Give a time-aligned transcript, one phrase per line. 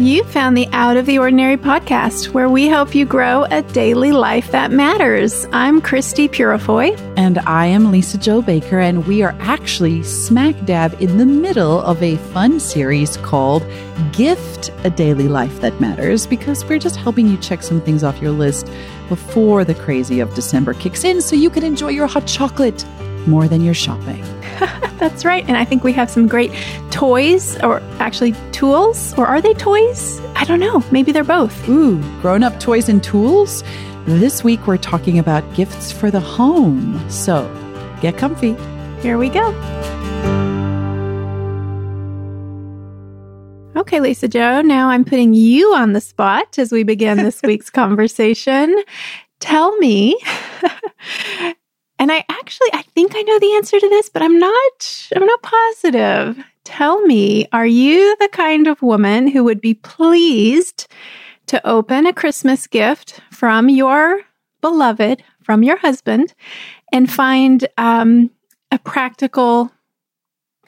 [0.00, 4.12] You found the Out of the Ordinary podcast, where we help you grow a daily
[4.12, 5.46] life that matters.
[5.52, 6.98] I'm Christie Purifoy.
[7.18, 11.82] And I am Lisa Jo Baker, and we are actually smack dab in the middle
[11.82, 13.62] of a fun series called
[14.12, 18.22] Gift a Daily Life That Matters, because we're just helping you check some things off
[18.22, 18.70] your list
[19.10, 22.86] before the crazy of December kicks in so you can enjoy your hot chocolate
[23.26, 24.24] more than your shopping.
[24.98, 25.44] That's right.
[25.48, 26.52] And I think we have some great
[26.90, 30.20] toys, or actually tools, or are they toys?
[30.36, 30.84] I don't know.
[30.90, 31.68] Maybe they're both.
[31.68, 33.64] Ooh, grown up toys and tools?
[34.06, 36.98] This week we're talking about gifts for the home.
[37.10, 37.48] So
[38.00, 38.56] get comfy.
[39.02, 39.48] Here we go.
[43.76, 48.76] Okay, Lisa-Jo, now I'm putting you on the spot as we begin this week's conversation.
[49.40, 50.20] Tell me
[52.00, 55.26] and I actually I think I know the answer to this, but I'm not I'm
[55.26, 56.42] not positive.
[56.64, 60.88] Tell me, are you the kind of woman who would be pleased
[61.46, 64.22] to open a Christmas gift from your
[64.60, 66.34] beloved, from your husband,
[66.92, 68.30] and find um,
[68.72, 69.70] a practical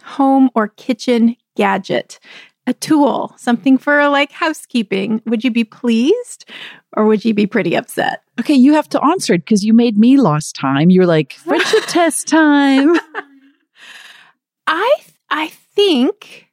[0.02, 2.18] home or kitchen gadget,
[2.66, 5.22] a tool, something for like housekeeping?
[5.26, 6.48] Would you be pleased
[6.96, 8.22] or would you be pretty upset?
[8.40, 10.90] Okay, you have to answer it because you made me last time.
[10.90, 12.96] You're like, friendship test time.
[14.66, 14.96] I
[15.30, 16.48] I think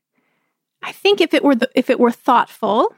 [0.81, 2.95] I think if it were the, if it were thoughtful,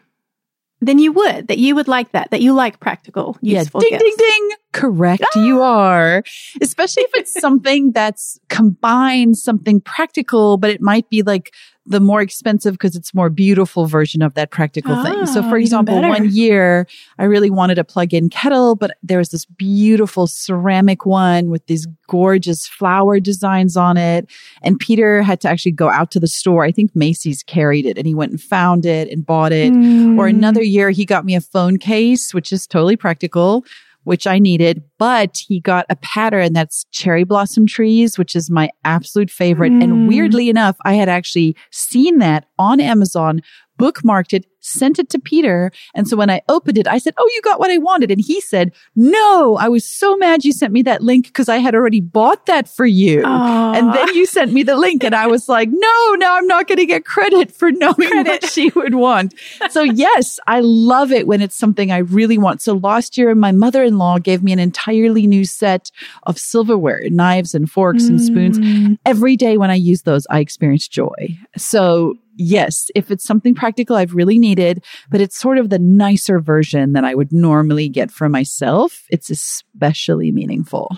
[0.81, 3.99] then you would that you would like that that you like practical useful yeah, ding
[3.99, 4.17] gifts.
[4.17, 5.43] ding ding correct ah!
[5.43, 6.23] you are
[6.61, 11.53] especially if it's something that's combines something practical but it might be like
[11.85, 15.25] the more expensive because it's more beautiful version of that practical oh, thing.
[15.25, 16.87] So for example, one year
[17.17, 21.87] I really wanted a plug-in kettle, but there was this beautiful ceramic one with these
[22.07, 24.29] gorgeous flower designs on it.
[24.61, 26.63] And Peter had to actually go out to the store.
[26.63, 29.73] I think Macy's carried it and he went and found it and bought it.
[29.73, 30.19] Mm.
[30.19, 33.65] Or another year he got me a phone case, which is totally practical
[34.03, 38.69] which I needed, but he got a pattern that's cherry blossom trees, which is my
[38.85, 39.71] absolute favorite.
[39.71, 39.83] Mm.
[39.83, 43.41] And weirdly enough, I had actually seen that on Amazon,
[43.81, 45.71] bookmarked it, sent it to Peter.
[45.95, 48.11] And so when I opened it, I said, Oh, you got what I wanted.
[48.11, 51.57] And he said, No, I was so mad you sent me that link because I
[51.57, 53.23] had already bought that for you.
[53.23, 53.75] Aww.
[53.75, 56.67] And then you sent me the link and I was like, No, now I'm not
[56.67, 58.27] going to get credit for knowing credit.
[58.27, 59.33] what she would want.
[59.71, 62.61] so yes, I love it when it's something I really want.
[62.61, 64.59] So last year, my mother-in-law gave me an
[64.91, 65.91] entirely new set
[66.23, 68.09] of silverware, knives and forks mm.
[68.09, 68.59] and spoons.
[68.59, 68.97] Mm.
[69.05, 71.37] Every day when I use those, I experience joy.
[71.57, 76.39] So yes, if it's something practical I've really needed, but it's sort of the nicer
[76.39, 80.97] version that I would normally get for myself, it's especially meaningful.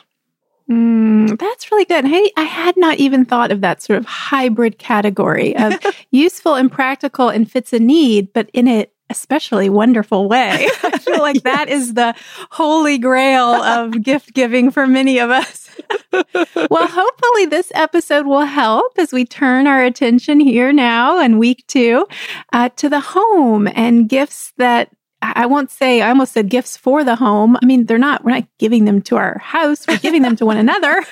[0.69, 2.05] Mm, that's really good.
[2.05, 5.73] Hey, I had not even thought of that sort of hybrid category of
[6.11, 10.67] useful and practical and fits a need, but in it especially wonderful way.
[10.83, 11.55] I feel like yeah.
[11.55, 12.15] that is the
[12.49, 15.69] holy grail of gift giving for many of us.
[16.11, 21.63] well, hopefully this episode will help as we turn our attention here now in week
[21.67, 22.07] two
[22.53, 24.89] uh, to the home and gifts that
[25.35, 27.57] I won't say, I almost said gifts for the home.
[27.61, 29.87] I mean, they're not, we're not giving them to our house.
[29.87, 31.03] We're giving them to one another.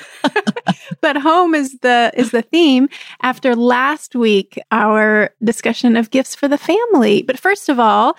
[1.01, 2.89] but home is the, is the theme
[3.21, 7.21] after last week, our discussion of gifts for the family.
[7.21, 8.17] But first of all,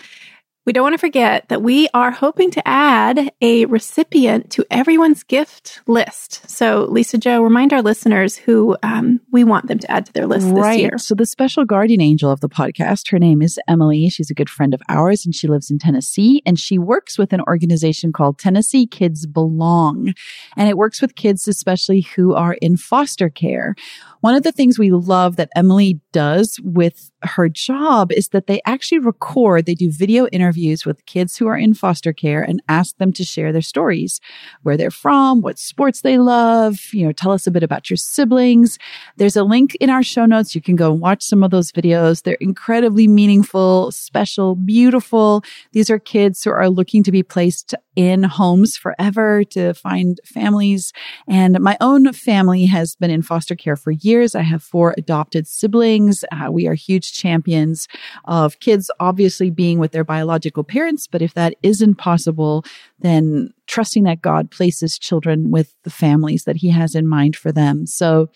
[0.64, 5.24] we don't want to forget that we are hoping to add a recipient to everyone's
[5.24, 6.48] gift list.
[6.48, 10.46] So, Lisa-Jo, remind our listeners who um, we want them to add to their list
[10.48, 10.72] right.
[10.72, 10.98] this year.
[10.98, 14.08] So, the special guardian angel of the podcast, her name is Emily.
[14.08, 16.42] She's a good friend of ours and she lives in Tennessee.
[16.46, 20.14] And she works with an organization called Tennessee Kids Belong.
[20.56, 23.74] And it works with kids, especially who are in foster care.
[24.20, 28.60] One of the things we love that Emily does with her job is that they
[28.66, 32.96] actually record, they do video interviews with kids who are in foster care and ask
[32.98, 34.20] them to share their stories,
[34.62, 37.96] where they're from, what sports they love, you know, tell us a bit about your
[37.96, 38.78] siblings.
[39.16, 40.54] There's a link in our show notes.
[40.54, 42.22] You can go and watch some of those videos.
[42.22, 45.44] They're incredibly meaningful, special, beautiful.
[45.72, 50.92] These are kids who are looking to be placed in homes forever to find families.
[51.28, 54.34] And my own family has been in foster care for years.
[54.34, 56.24] I have four adopted siblings.
[56.32, 57.88] Uh, we are huge champions
[58.24, 61.06] of kids obviously being with their biological parents.
[61.06, 62.64] But if that isn't possible,
[63.00, 67.52] then trusting that God places children with the families that He has in mind for
[67.52, 67.86] them.
[67.86, 68.28] So,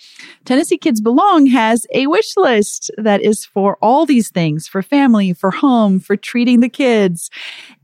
[0.44, 5.32] Tennessee Kids Belong has a wish list that is for all these things for family,
[5.32, 7.30] for home, for treating the kids.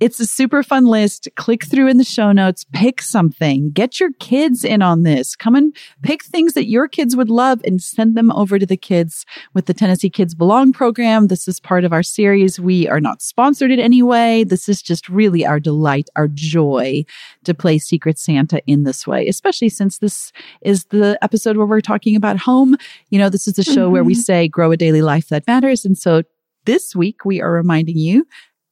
[0.00, 1.28] It's a super fun list.
[1.36, 5.36] Click through in the show notes, pick something, get your kids in on this.
[5.36, 8.76] Come and pick things that your kids would love and send them over to the
[8.76, 11.26] kids with the Tennessee Kids Belong program.
[11.26, 12.60] This is part of our series.
[12.60, 14.44] We are not sponsored in any way.
[14.44, 17.04] This is just really our delight, our joy
[17.44, 21.80] to play Secret Santa in this way, especially since this is the episode where we're
[21.80, 22.76] talking about home.
[23.10, 23.92] You know, this is the show mm-hmm.
[23.92, 24.20] where we mm-hmm.
[24.20, 25.84] say grow a daily life that matters.
[25.84, 26.22] And so
[26.64, 28.26] this week we are reminding you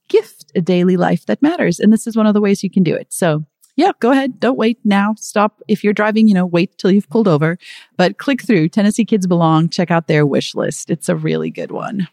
[0.09, 1.79] gift a daily life that matters.
[1.79, 3.13] And this is one of the ways you can do it.
[3.13, 3.45] So
[3.77, 4.41] yeah, go ahead.
[4.41, 5.15] Don't wait now.
[5.17, 5.63] Stop.
[5.69, 7.57] If you're driving, you know, wait till you've pulled over,
[7.97, 9.69] but click through Tennessee Kids Belong.
[9.69, 10.91] Check out their wish list.
[10.91, 12.09] It's a really good one.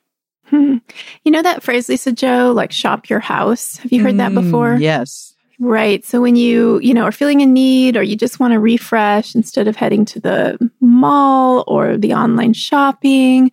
[0.46, 0.78] Hmm.
[1.26, 3.78] You know that phrase, Lisa-Jo, like shop your house?
[3.78, 4.76] Have you heard mm, that before?
[4.76, 5.36] Yes.
[5.60, 6.06] Right.
[6.06, 9.34] So when you, you know, are feeling in need or you just want to refresh
[9.34, 13.52] instead of heading to the mall or the online shopping,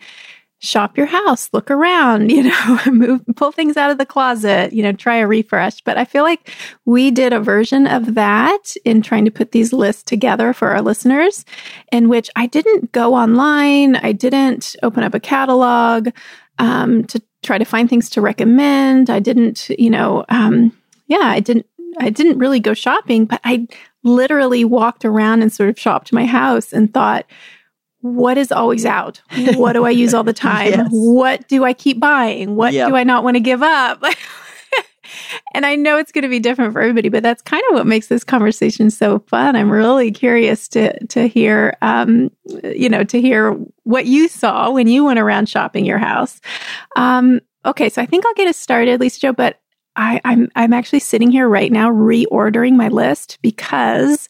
[0.59, 4.83] shop your house, look around, you know, move, pull things out of the closet, you
[4.83, 5.81] know, try a refresh.
[5.83, 6.51] But I feel like
[6.85, 10.83] we did a version of that in trying to put these lists together for our
[10.83, 11.47] listeners,
[11.91, 16.09] in which I didn't go online, I didn't open up a catalog
[16.59, 19.09] um, to try to find things to recommend.
[19.09, 20.73] I didn't, you know, um,
[21.06, 21.67] yeah, I didn't
[21.99, 23.67] I didn't really go shopping, but I
[24.02, 27.26] literally walked around and sort of shopped my house and thought,
[28.00, 29.23] what is always out?
[29.55, 30.70] What do I use all the time?
[30.70, 30.88] yes.
[30.91, 32.55] What do I keep buying?
[32.55, 32.88] What yep.
[32.88, 34.02] do I not want to give up?
[35.55, 37.87] and I know it's going to be different for everybody, but that's kind of what
[37.87, 39.56] makes this conversation so fun.
[39.56, 42.31] I'm really curious to to hear, um,
[42.62, 43.52] you know, to hear
[43.85, 46.43] what you saw when you went around shopping your house.
[46.96, 49.32] Um, okay, so I think I'll get us started, Lisa-Jo.
[49.32, 49.61] But
[49.96, 54.29] I, I'm I'm actually sitting here right now reordering my list because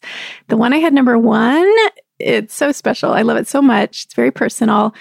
[0.49, 1.73] the one I had number one,
[2.19, 3.13] it's so special.
[3.13, 4.05] I love it so much.
[4.05, 4.95] It's very personal.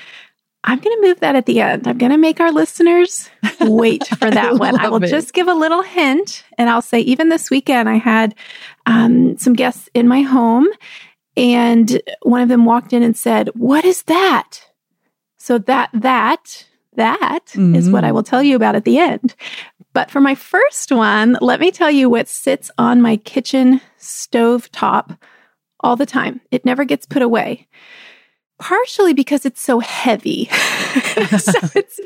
[0.65, 1.88] I'm going to move that at the end.
[1.88, 3.30] I'm going to make our listeners
[3.60, 4.80] wait for that one.
[4.80, 5.10] I will it.
[5.10, 8.33] just give a little hint and I'll say, even this weekend, I had
[8.86, 10.68] um, some guests in my home
[11.36, 14.62] and one of them walked in and said, What is that?
[15.38, 16.65] So that, that,
[16.95, 17.75] that mm-hmm.
[17.75, 18.15] is what I mm-hmm.
[18.15, 19.36] will tell you about at the end.
[19.94, 24.72] But for my first one, let me tell you what sits on my kitchen stove
[24.72, 25.13] top
[25.80, 26.42] all the time.
[26.51, 27.68] It never gets put away.
[28.60, 30.45] Partially because it's so heavy.
[31.38, 32.00] so it's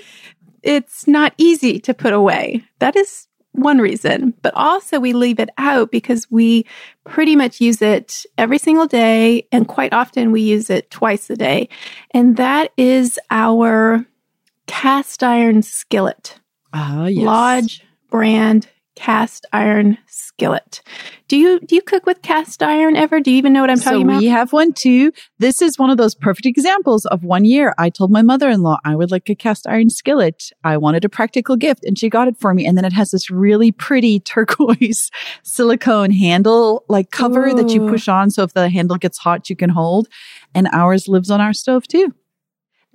[0.64, 2.64] it's not easy to put away.
[2.80, 4.34] That is one reason.
[4.42, 6.66] But also we leave it out because we
[7.06, 11.36] pretty much use it every single day and quite often we use it twice a
[11.36, 11.70] day.
[12.12, 14.06] And that is our
[14.68, 16.40] cast iron skillet.
[16.74, 17.26] Ah, yes.
[17.26, 18.68] Lodge brand
[18.98, 20.82] cast iron skillet.
[21.28, 23.20] Do you do you cook with cast iron ever?
[23.20, 24.22] Do you even know what I'm talking so about?
[24.22, 25.12] We have one too.
[25.38, 28.96] This is one of those perfect examples of one year I told my mother-in-law I
[28.96, 30.52] would like a cast iron skillet.
[30.64, 33.12] I wanted a practical gift and she got it for me and then it has
[33.12, 35.12] this really pretty turquoise
[35.44, 37.54] silicone handle like cover Ooh.
[37.54, 40.08] that you push on so if the handle gets hot you can hold
[40.56, 42.14] and ours lives on our stove too.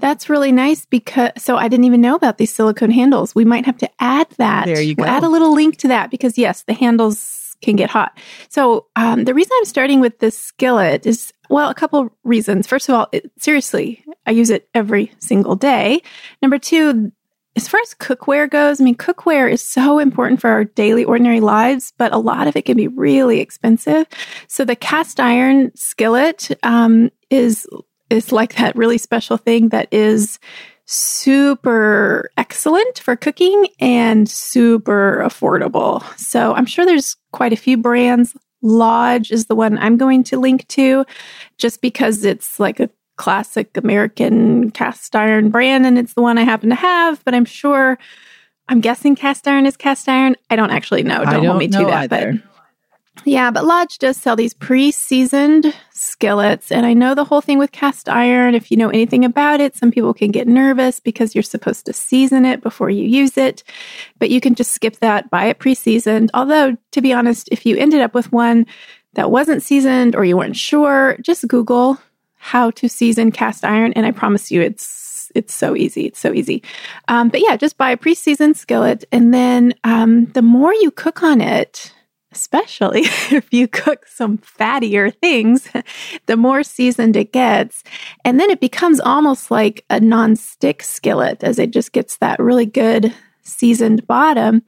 [0.02, 3.36] That's really nice because so I didn't even know about these silicone handles.
[3.36, 4.66] We might have to add that.
[4.66, 5.04] There you go.
[5.04, 8.18] We'll add a little link to that because yes, the handles can get hot.
[8.48, 12.66] So um, the reason I'm starting with this skillet is well, a couple reasons.
[12.66, 16.02] First of all, it, seriously, I use it every single day.
[16.42, 17.12] Number two,
[17.54, 21.38] as far as cookware goes, I mean, cookware is so important for our daily, ordinary
[21.38, 24.08] lives, but a lot of it can be really expensive.
[24.48, 27.68] So the cast iron skillet um, is
[28.12, 30.38] is like that really special thing that is
[30.84, 36.02] super excellent for cooking and super affordable.
[36.18, 38.36] So I'm sure there's quite a few brands.
[38.62, 41.04] Lodge is the one I'm going to link to
[41.58, 46.42] just because it's like a classic American cast iron brand and it's the one I
[46.42, 47.98] happen to have, but I'm sure
[48.68, 50.36] I'm guessing cast iron is cast iron.
[50.50, 51.24] I don't actually know.
[51.24, 52.32] Don't, don't hold me to that, either.
[52.32, 52.51] but
[53.24, 57.70] yeah, but Lodge does sell these pre-seasoned skillets, and I know the whole thing with
[57.70, 58.54] cast iron.
[58.54, 61.92] If you know anything about it, some people can get nervous because you're supposed to
[61.92, 63.62] season it before you use it,
[64.18, 66.30] but you can just skip that, buy it pre-seasoned.
[66.32, 68.66] Although, to be honest, if you ended up with one
[69.12, 71.98] that wasn't seasoned or you weren't sure, just Google
[72.38, 76.06] how to season cast iron, and I promise you, it's it's so easy.
[76.06, 76.62] It's so easy.
[77.08, 81.22] Um, but yeah, just buy a pre-seasoned skillet, and then um, the more you cook
[81.22, 81.92] on it
[82.32, 85.68] especially if you cook some fattier things,
[86.26, 87.84] the more seasoned it gets.
[88.24, 92.66] And then it becomes almost like a non-stick skillet as it just gets that really
[92.66, 94.62] good seasoned bottom,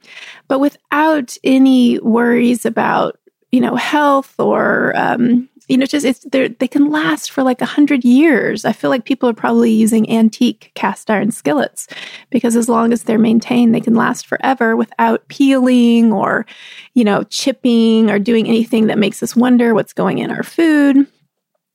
[0.47, 3.17] but without any worries about
[3.55, 7.65] you know, health or, um, you know, just it's they can last for like a
[7.65, 8.65] hundred years.
[8.65, 11.87] I feel like people are probably using antique cast iron skillets
[12.29, 16.45] because as long as they're maintained, they can last forever without peeling or,
[16.93, 21.07] you know, chipping or doing anything that makes us wonder what's going in our food.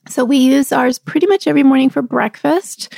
[0.09, 2.93] So we use ours pretty much every morning for breakfast,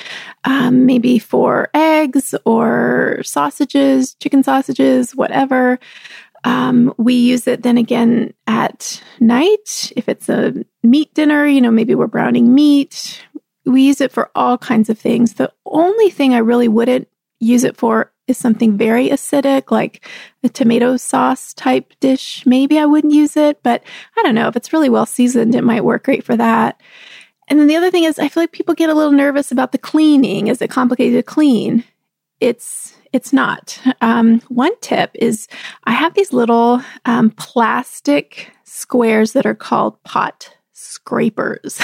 [0.44, 5.80] um, maybe for eggs or sausages, chicken sausages, whatever.
[6.44, 9.92] Um, we use it then again at night.
[9.96, 13.22] If it's a meat dinner, you know, maybe we're browning meat.
[13.64, 15.34] We use it for all kinds of things.
[15.34, 17.08] The only thing I really wouldn't
[17.38, 20.08] use it for is something very acidic, like
[20.42, 22.44] a tomato sauce type dish.
[22.46, 23.82] Maybe I wouldn't use it, but
[24.16, 24.48] I don't know.
[24.48, 26.80] If it's really well seasoned, it might work great for that.
[27.48, 29.72] And then the other thing is, I feel like people get a little nervous about
[29.72, 30.46] the cleaning.
[30.46, 31.84] Is it complicated to clean?
[32.40, 33.80] It's it's not.
[34.00, 35.48] Um, one tip is
[35.84, 41.80] I have these little um, plastic squares that are called pot scrapers.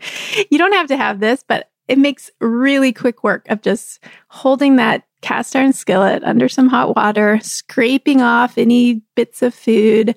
[0.50, 4.76] you don't have to have this, but it makes really quick work of just holding
[4.76, 10.14] that cast iron skillet under some hot water, scraping off any bits of food,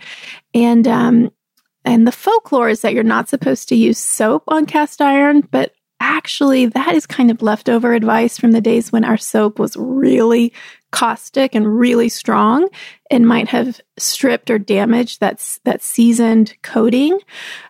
[0.54, 1.32] and um,
[1.84, 5.74] and the folklore is that you're not supposed to use soap on cast iron, but
[6.02, 10.52] actually, that is kind of leftover advice from the days when our soap was really
[10.92, 12.68] caustic and really strong
[13.10, 17.18] and might have stripped or damaged that, that seasoned coating.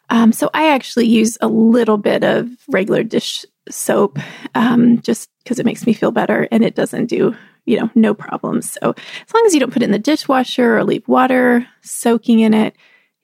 [0.09, 4.17] Um, so I actually use a little bit of regular dish soap
[4.55, 7.35] um, just because it makes me feel better and it doesn't do
[7.65, 10.77] you know no problems so as long as you don't put it in the dishwasher
[10.77, 12.75] or leave water soaking in it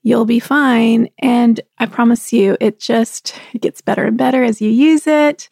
[0.08, 1.10] you'll be fine.
[1.20, 5.50] And I promise you, it just gets better and better as you use it.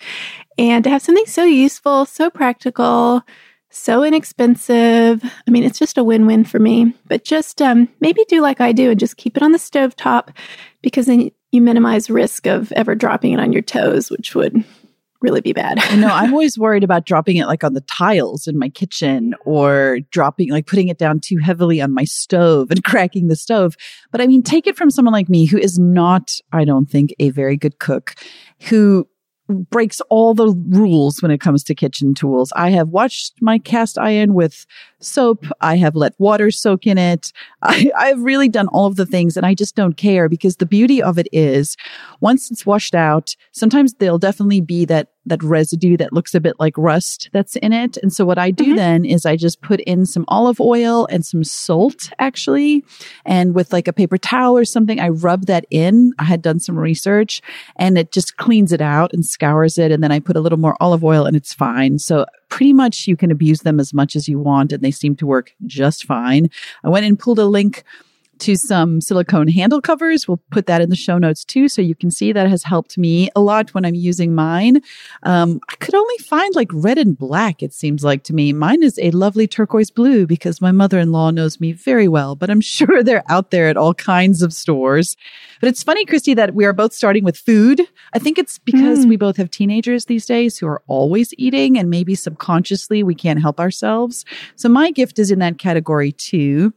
[0.57, 3.21] And to have something so useful, so practical,
[3.69, 5.21] so inexpensive.
[5.25, 6.93] I mean, it's just a win win for me.
[7.05, 9.93] But just um, maybe do like I do and just keep it on the stove
[9.97, 10.31] top
[10.81, 14.63] because then you minimize risk of ever dropping it on your toes, which would
[15.21, 15.77] really be bad.
[15.97, 19.99] no, I'm always worried about dropping it like on the tiles in my kitchen or
[20.11, 23.75] dropping, like putting it down too heavily on my stove and cracking the stove.
[24.11, 27.13] But I mean, take it from someone like me who is not, I don't think,
[27.19, 28.15] a very good cook,
[28.69, 29.07] who
[29.47, 32.51] breaks all the rules when it comes to kitchen tools.
[32.55, 34.65] I have washed my cast iron with
[34.99, 35.45] soap.
[35.61, 37.31] I have let water soak in it.
[37.61, 40.65] I, I've really done all of the things and I just don't care because the
[40.65, 41.77] beauty of it is
[42.21, 46.55] once it's washed out, sometimes there'll definitely be that that residue that looks a bit
[46.59, 47.97] like rust that's in it.
[47.97, 48.75] And so what I do mm-hmm.
[48.75, 52.83] then is I just put in some olive oil and some salt actually.
[53.25, 56.13] And with like a paper towel or something, I rub that in.
[56.19, 57.41] I had done some research
[57.75, 59.91] and it just cleans it out and scours it.
[59.91, 61.99] And then I put a little more olive oil and it's fine.
[61.99, 65.15] So pretty much you can abuse them as much as you want and they seem
[65.17, 66.49] to work just fine.
[66.83, 67.83] I went and pulled a link
[68.39, 70.27] to some silicone handle covers.
[70.27, 72.97] We'll put that in the show notes too, so you can see that has helped
[72.97, 74.81] me a lot when I'm using mine.
[75.23, 78.53] Um, I could only find like red and black, it seems like to me.
[78.53, 82.35] Mine is a lovely turquoise blue because my mother in law knows me very well,
[82.35, 85.15] but I'm sure they're out there at all kinds of stores.
[85.59, 87.81] But it's funny, Christie, that we are both starting with food.
[88.13, 89.09] I think it's because mm.
[89.09, 93.41] we both have teenagers these days who are always eating and maybe subconsciously we can't
[93.41, 94.25] help ourselves.
[94.55, 96.73] So my gift is in that category too.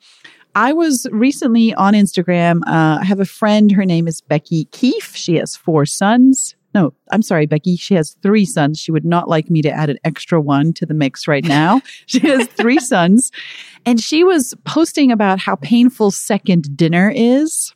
[0.59, 2.62] I was recently on Instagram.
[2.67, 3.71] Uh, I have a friend.
[3.71, 5.15] Her name is Becky Keife.
[5.15, 6.57] She has four sons.
[6.75, 7.77] No, I'm sorry, Becky.
[7.77, 8.81] She has three sons.
[8.81, 11.81] She would not like me to add an extra one to the mix right now.
[12.07, 13.31] she has three sons.
[13.87, 17.73] And she was posting about how painful second dinner is.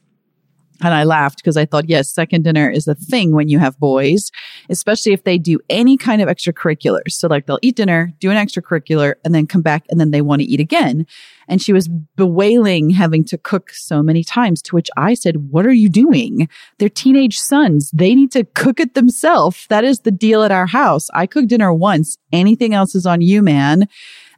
[0.83, 3.79] And I laughed because I thought, yes, second dinner is a thing when you have
[3.79, 4.31] boys,
[4.69, 7.13] especially if they do any kind of extracurriculars.
[7.13, 10.21] So like they'll eat dinner, do an extracurricular, and then come back and then they
[10.21, 11.07] want to eat again.
[11.49, 15.67] And she was bewailing having to cook so many times, to which I said, what
[15.67, 16.49] are you doing?
[16.79, 17.91] They're teenage sons.
[17.93, 19.67] They need to cook it themselves.
[19.69, 21.09] That is the deal at our house.
[21.15, 22.19] I cook dinner once.
[22.33, 23.89] Anything else is on you, man.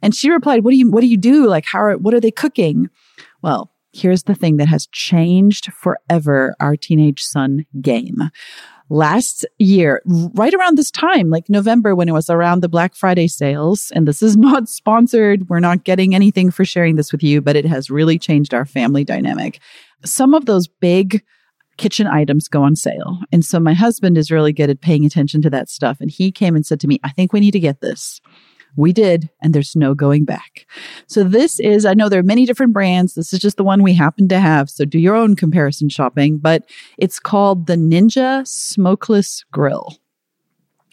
[0.01, 1.47] And she replied, what do you, what do you do?
[1.47, 2.89] Like, how are, what are they cooking?
[3.41, 8.29] Well, here's the thing that has changed forever our teenage son game.
[8.89, 13.27] Last year, right around this time, like November, when it was around the Black Friday
[13.27, 17.41] sales, and this is not sponsored, we're not getting anything for sharing this with you,
[17.41, 19.59] but it has really changed our family dynamic.
[20.03, 21.23] Some of those big
[21.77, 23.19] kitchen items go on sale.
[23.31, 25.97] And so my husband is really good at paying attention to that stuff.
[25.99, 28.21] And he came and said to me, I think we need to get this.
[28.75, 30.65] We did, and there's no going back.
[31.07, 33.13] So this is, I know there are many different brands.
[33.13, 34.69] This is just the one we happen to have.
[34.69, 39.97] So do your own comparison shopping, but it's called the Ninja Smokeless Grill.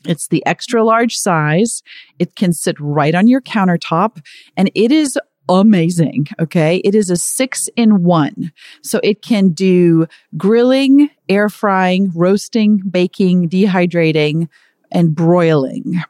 [0.04, 1.82] It's the extra large size.
[2.18, 4.24] It can sit right on your countertop
[4.56, 6.26] and it is amazing.
[6.40, 6.78] Okay.
[6.84, 8.52] It is a six in one.
[8.82, 14.48] So it can do grilling, air frying, roasting, baking, dehydrating,
[14.90, 16.02] and broiling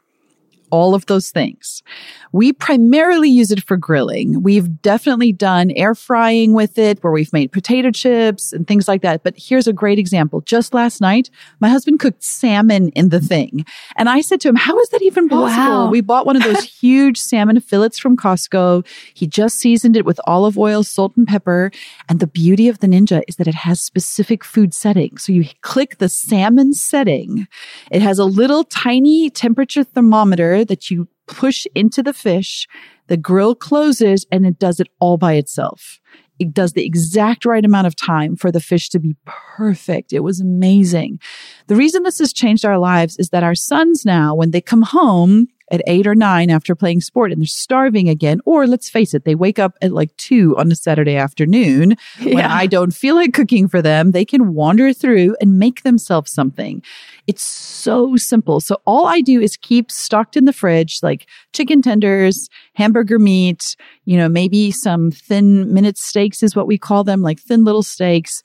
[0.73, 1.83] all of those things.
[2.31, 4.41] We primarily use it for grilling.
[4.41, 9.03] We've definitely done air frying with it where we've made potato chips and things like
[9.03, 9.21] that.
[9.21, 10.41] But here's a great example.
[10.41, 13.67] Just last night, my husband cooked salmon in the thing.
[13.97, 15.85] And I said to him, how is that even possible?
[15.85, 15.89] Wow.
[15.91, 18.83] We bought one of those huge salmon fillets from Costco.
[19.13, 21.69] He just seasoned it with olive oil, salt and pepper.
[22.09, 25.23] And the beauty of the Ninja is that it has specific food settings.
[25.23, 27.45] So you click the salmon setting.
[27.91, 32.67] It has a little tiny temperature thermometer that you push into the fish.
[33.07, 35.99] The grill closes and it does it all by itself.
[36.39, 40.11] It does the exact right amount of time for the fish to be perfect.
[40.13, 41.19] It was amazing.
[41.67, 44.81] The reason this has changed our lives is that our sons now, when they come
[44.81, 48.39] home, at eight or nine after playing sport and they're starving again.
[48.45, 52.35] Or let's face it, they wake up at like two on a Saturday afternoon yeah.
[52.35, 54.11] when I don't feel like cooking for them.
[54.11, 56.83] They can wander through and make themselves something.
[57.27, 58.59] It's so simple.
[58.59, 63.75] So all I do is keep stocked in the fridge, like chicken tenders, hamburger meat,
[64.05, 67.83] you know, maybe some thin minute steaks is what we call them, like thin little
[67.83, 68.43] steaks.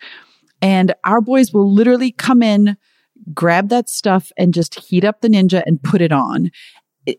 [0.62, 2.76] And our boys will literally come in,
[3.34, 6.50] grab that stuff and just heat up the ninja and put it on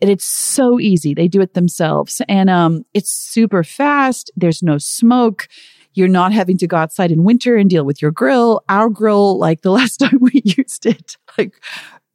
[0.01, 1.13] and it's so easy.
[1.13, 4.31] They do it themselves and um, it's super fast.
[4.35, 5.47] There's no smoke.
[5.93, 8.61] You're not having to go outside in winter and deal with your grill.
[8.69, 11.53] Our grill, like the last time we used it, like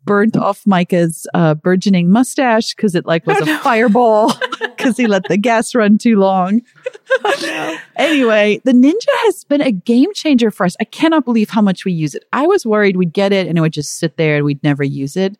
[0.04, 5.07] burnt off Micah's uh, burgeoning mustache because it like was oh, a fireball because he
[5.07, 6.61] let the gas run too long.
[7.25, 7.76] Oh, no.
[7.97, 10.76] Anyway, the Ninja has been a game changer for us.
[10.81, 12.25] I cannot believe how much we use it.
[12.33, 14.85] I was worried we'd get it and it would just sit there and we'd never
[14.85, 15.37] use it.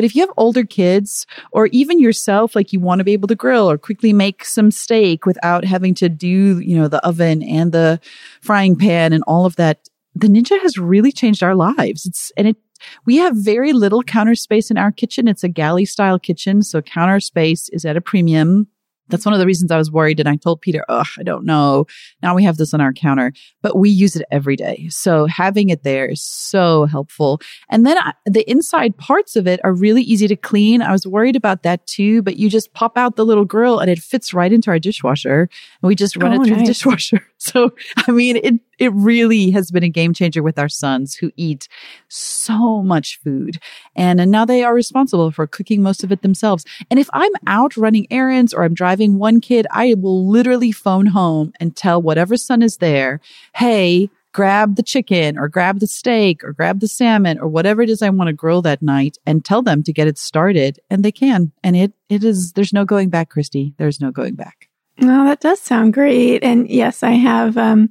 [0.00, 3.28] But if you have older kids or even yourself, like you want to be able
[3.28, 7.42] to grill or quickly make some steak without having to do, you know, the oven
[7.42, 8.00] and the
[8.40, 12.06] frying pan and all of that, the Ninja has really changed our lives.
[12.06, 12.56] It's, and it,
[13.04, 15.28] we have very little counter space in our kitchen.
[15.28, 16.62] It's a galley style kitchen.
[16.62, 18.68] So counter space is at a premium.
[19.10, 20.20] That's one of the reasons I was worried.
[20.20, 21.86] And I told Peter, oh, I don't know.
[22.22, 24.88] Now we have this on our counter, but we use it every day.
[24.90, 27.40] So having it there is so helpful.
[27.68, 30.82] And then I, the inside parts of it are really easy to clean.
[30.82, 33.90] I was worried about that too, but you just pop out the little grill and
[33.90, 35.48] it fits right into our dishwasher
[35.82, 36.66] and we just run oh, it through nice.
[36.66, 37.26] the dishwasher.
[37.42, 41.30] So, I mean, it, it really has been a game changer with our sons who
[41.36, 41.68] eat
[42.08, 43.60] so much food.
[43.94, 46.64] And, and now they are responsible for cooking most of it themselves.
[46.90, 51.06] And if I'm out running errands or I'm driving one kid, I will literally phone
[51.06, 53.20] home and tell whatever son is there,
[53.54, 57.90] Hey, grab the chicken or grab the steak or grab the salmon or whatever it
[57.90, 61.04] is I want to grill that night and tell them to get it started and
[61.04, 61.52] they can.
[61.62, 63.74] And it, it is, there's no going back, Christie.
[63.76, 64.68] There's no going back.
[64.98, 66.42] Well, that does sound great.
[66.42, 67.90] And yes, I have, um,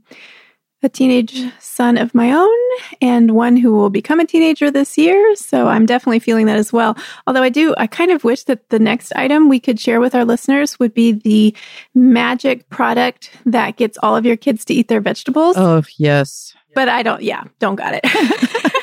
[0.82, 2.58] a teenage son of my own
[3.02, 5.36] and one who will become a teenager this year.
[5.36, 6.98] So I'm definitely feeling that as well.
[7.28, 10.16] Although I do, I kind of wish that the next item we could share with
[10.16, 11.56] our listeners would be the
[11.94, 15.58] magic product that gets all of your kids to eat their vegetables.
[15.58, 16.54] Oh, yes.
[16.76, 18.02] But I don't, yeah, don't got it.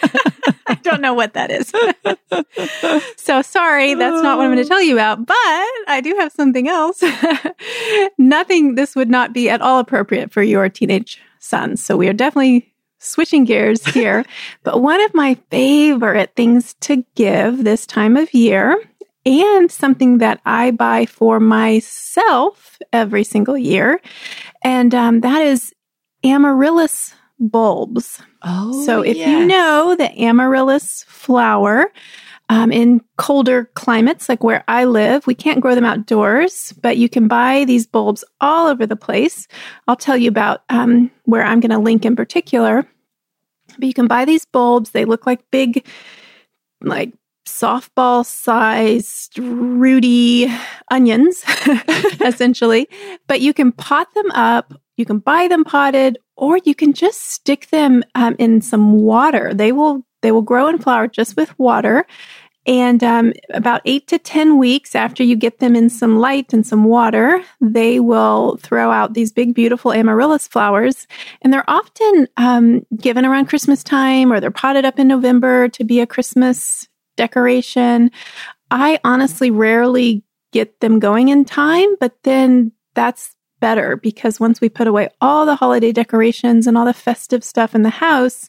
[0.68, 1.72] I don't know what that is.
[3.16, 6.32] so sorry, that's not what I'm going to tell you about, but I do have
[6.32, 7.02] something else.
[8.18, 11.82] Nothing, this would not be at all appropriate for your teenage sons.
[11.82, 14.24] So we are definitely switching gears here.
[14.62, 18.76] but one of my favorite things to give this time of year
[19.24, 24.00] and something that I buy for myself every single year.
[24.62, 25.72] And um, that is
[26.24, 28.22] amaryllis bulbs.
[28.42, 29.28] Oh, so if yes.
[29.28, 31.92] you know the amaryllis flower,
[32.48, 37.08] um, in colder climates, like where I live, we can't grow them outdoors, but you
[37.08, 39.48] can buy these bulbs all over the place.
[39.88, 42.86] I'll tell you about um, where I'm going to link in particular.
[43.78, 44.90] But you can buy these bulbs.
[44.90, 45.86] They look like big,
[46.80, 47.12] like
[47.46, 50.48] softball sized, rooty
[50.90, 51.44] onions,
[52.24, 52.88] essentially.
[53.26, 54.72] But you can pot them up.
[54.96, 59.52] You can buy them potted, or you can just stick them um, in some water.
[59.52, 62.04] They will they will grow and flower just with water.
[62.66, 66.66] And um, about eight to 10 weeks after you get them in some light and
[66.66, 71.06] some water, they will throw out these big, beautiful amaryllis flowers.
[71.42, 75.84] And they're often um, given around Christmas time or they're potted up in November to
[75.84, 78.10] be a Christmas decoration.
[78.72, 84.68] I honestly rarely get them going in time, but then that's better because once we
[84.68, 88.48] put away all the holiday decorations and all the festive stuff in the house,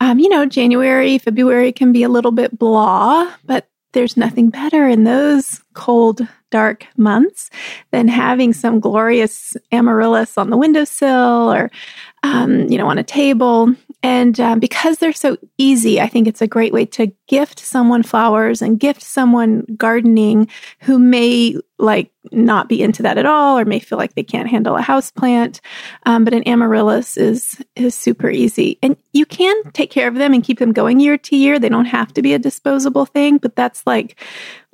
[0.00, 4.86] um, you know, January, February can be a little bit blah, but there's nothing better
[4.88, 7.50] in those cold, dark months
[7.90, 11.70] than having some glorious amaryllis on the windowsill or,
[12.22, 13.74] um, you know, on a table.
[14.02, 18.02] And um, because they're so easy, I think it's a great way to gift someone
[18.02, 20.48] flowers and gift someone gardening
[20.80, 24.48] who may like not be into that at all or may feel like they can't
[24.48, 25.60] handle a house plant.
[26.06, 30.32] Um, but an amaryllis is is super easy, and you can take care of them
[30.32, 31.58] and keep them going year to year.
[31.58, 34.20] They don't have to be a disposable thing, but that's like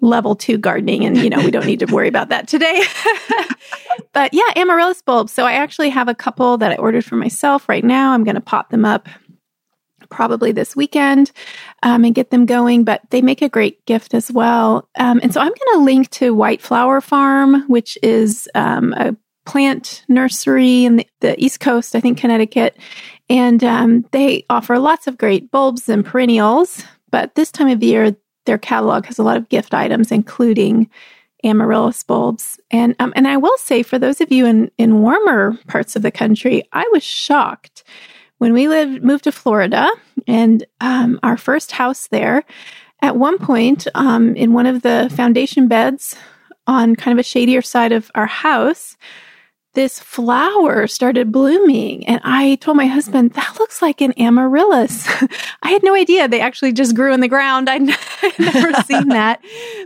[0.01, 2.83] level two gardening, and you know we don't need to worry about that today.
[4.13, 5.33] but yeah, amaryllis bulbs.
[5.33, 8.13] So I actually have a couple that I ordered for myself right now.
[8.13, 9.09] I'm going to pot them up
[10.11, 11.33] probably this weekend
[11.83, 14.89] um, and get them going, but they make a great gift as well.
[14.97, 19.17] Um, and so I'm going to link to White Flower Farm, which is um, a
[19.47, 22.77] plant nursery in the, the, East Coast, I think Connecticut.
[23.29, 26.85] And um, they offer lots of great bulbs and perennials.
[27.11, 28.15] But this time of year,
[28.47, 30.91] their catalog has a lot of gift items, including
[31.45, 32.61] amaryllis bulbs.
[32.71, 36.03] And um, and I will say, for those of you in in warmer parts of
[36.03, 37.85] the country, I was shocked
[38.41, 39.87] when we lived moved to Florida
[40.27, 42.43] and um, our first house there.
[43.03, 46.17] At one point, um, in one of the foundation beds
[46.67, 48.97] on kind of a shadier side of our house,
[49.75, 52.05] this flower started blooming.
[52.07, 55.07] And I told my husband, that looks like an amaryllis.
[55.63, 57.69] I had no idea they actually just grew in the ground.
[57.69, 57.89] I'd,
[58.23, 59.41] I'd never seen that.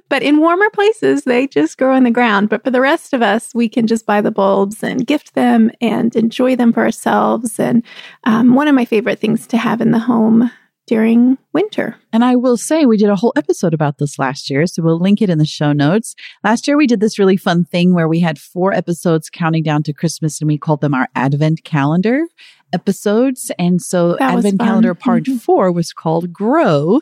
[0.08, 2.48] But in warmer places, they just grow in the ground.
[2.48, 5.70] But for the rest of us, we can just buy the bulbs and gift them
[5.80, 7.60] and enjoy them for ourselves.
[7.60, 7.82] And
[8.24, 10.50] um, one of my favorite things to have in the home
[10.86, 11.96] during winter.
[12.12, 14.98] And I will say we did a whole episode about this last year, so we'll
[14.98, 16.14] link it in the show notes.
[16.42, 19.82] Last year we did this really fun thing where we had four episodes counting down
[19.84, 22.26] to Christmas and we called them our Advent calendar
[22.72, 23.50] episodes.
[23.58, 25.38] And so that Advent calendar part mm-hmm.
[25.38, 27.00] 4 was called Grow.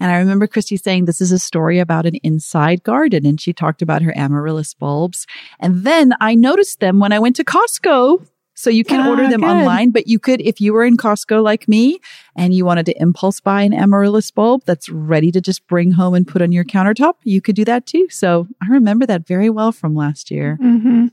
[0.00, 3.52] And I remember Christy saying this is a story about an inside garden and she
[3.52, 5.26] talked about her amaryllis bulbs.
[5.60, 9.40] And then I noticed them when I went to Costco so you can order them
[9.40, 9.50] good.
[9.50, 11.98] online, but you could, if you were in Costco like me
[12.36, 16.14] and you wanted to impulse buy an amaryllis bulb that's ready to just bring home
[16.14, 18.06] and put on your countertop, you could do that too.
[18.10, 20.56] So I remember that very well from last year.
[20.62, 21.06] Mm-hmm.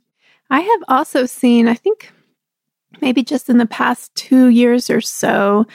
[0.50, 2.12] I have also seen, I think
[3.02, 5.66] maybe just in the past two years or so,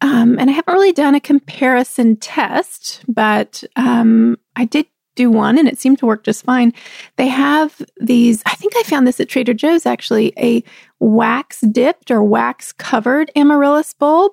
[0.00, 5.58] um, and I haven't really done a comparison test, but um, I did do one
[5.58, 6.72] and it seemed to work just fine.
[7.16, 10.62] They have these, I think I found this at Trader Joe's actually, a
[11.00, 14.32] wax dipped or wax covered amaryllis bulb.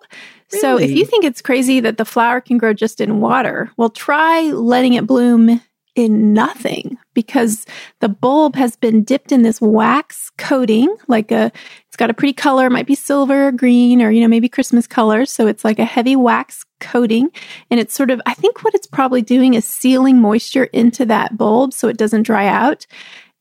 [0.51, 0.62] Really?
[0.62, 3.89] So if you think it's crazy that the flower can grow just in water, well,
[3.89, 5.62] try letting it bloom
[5.95, 7.65] in nothing because
[8.01, 11.51] the bulb has been dipped in this wax coating, like a,
[11.88, 14.88] it's got a pretty color, might be silver or green or, you know, maybe Christmas
[14.88, 15.32] colors.
[15.32, 17.30] So it's like a heavy wax coating.
[17.71, 21.38] And it's sort of, I think what it's probably doing is sealing moisture into that
[21.38, 22.86] bulb so it doesn't dry out.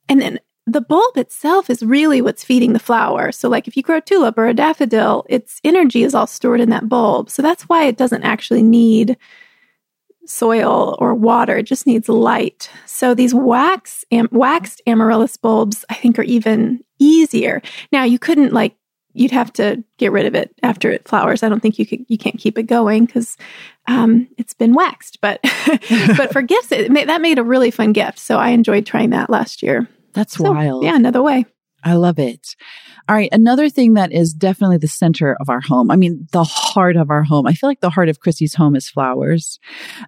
[0.07, 3.31] And then the bulb itself is really what's feeding the flower.
[3.31, 6.59] So, like if you grow a tulip or a daffodil, its energy is all stored
[6.59, 7.29] in that bulb.
[7.29, 9.17] So that's why it doesn't actually need
[10.25, 11.57] soil or water.
[11.57, 12.69] It just needs light.
[12.85, 17.61] So these wax am- waxed amaryllis bulbs, I think, are even easier.
[17.91, 18.75] Now you couldn't like
[19.13, 21.41] you'd have to get rid of it after it flowers.
[21.41, 23.37] I don't think you could you can't keep it going because
[23.87, 25.21] um, it's been waxed.
[25.21, 25.41] But
[26.17, 28.19] but for gifts, it that made a really fun gift.
[28.19, 29.87] So I enjoyed trying that last year.
[30.15, 30.83] That's so, wild.
[30.83, 31.45] Yeah, another way.
[31.83, 32.55] I love it.
[33.07, 33.29] All right.
[33.31, 35.91] Another thing that is definitely the center of our home.
[35.91, 37.45] I mean, the heart of our home.
[37.45, 39.59] I feel like the heart of Christie's home is flowers.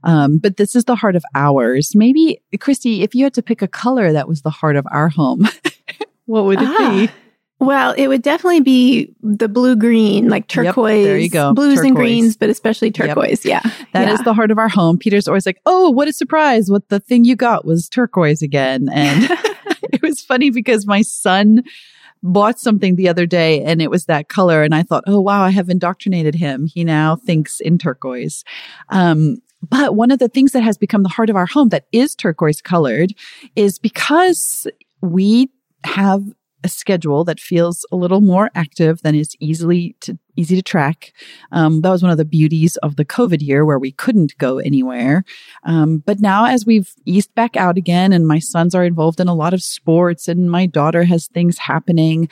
[0.04, 1.92] Um, but this is the heart of ours.
[1.94, 5.10] Maybe, Christie, if you had to pick a color that was the heart of our
[5.10, 5.48] home,
[6.26, 6.90] what would it ah.
[6.90, 7.12] be?
[7.60, 10.98] Well, it would definitely be the blue green, like turquoise.
[10.98, 11.54] Yep, there you go.
[11.54, 11.88] Blues turquoise.
[11.88, 13.44] and greens, but especially turquoise.
[13.44, 13.64] Yep.
[13.64, 13.72] Yeah.
[13.94, 14.14] that yeah.
[14.14, 15.00] is the heart of our home.
[15.00, 16.70] Peter's always like, Oh, what a surprise.
[16.70, 18.90] What the thing you got was turquoise again.
[18.94, 19.28] And
[20.04, 21.64] it was funny because my son
[22.24, 24.64] bought something the other day and it was that color.
[24.64, 26.66] And I thought, oh, wow, I have indoctrinated him.
[26.66, 28.44] He now thinks in turquoise.
[28.90, 31.86] Um, but one of the things that has become the heart of our home that
[31.92, 33.14] is turquoise colored
[33.56, 34.68] is because
[35.02, 35.50] we
[35.84, 36.24] have
[36.64, 41.14] a schedule that feels a little more active than is easily to easy to track.
[41.52, 44.60] Um, that was one of the beauties of the COVID year where we couldn't go
[44.60, 45.24] anywhere.
[45.64, 49.28] Um, but now as we've eased back out again and my sons are involved in
[49.28, 52.30] a lot of sports and my daughter has things happening,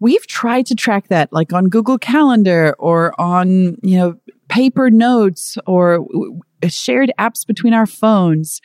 [0.00, 4.16] we've tried to track that like on Google Calendar or on, you know,
[4.48, 6.06] paper notes or
[6.68, 8.60] shared apps between our phones.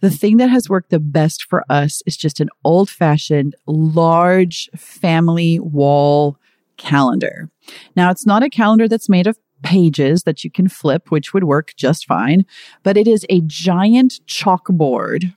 [0.00, 4.68] The thing that has worked the best for us is just an old fashioned, large
[4.76, 6.38] family wall
[6.76, 7.50] calendar.
[7.96, 11.44] Now, it's not a calendar that's made of pages that you can flip, which would
[11.44, 12.44] work just fine.
[12.82, 15.34] But it is a giant chalkboard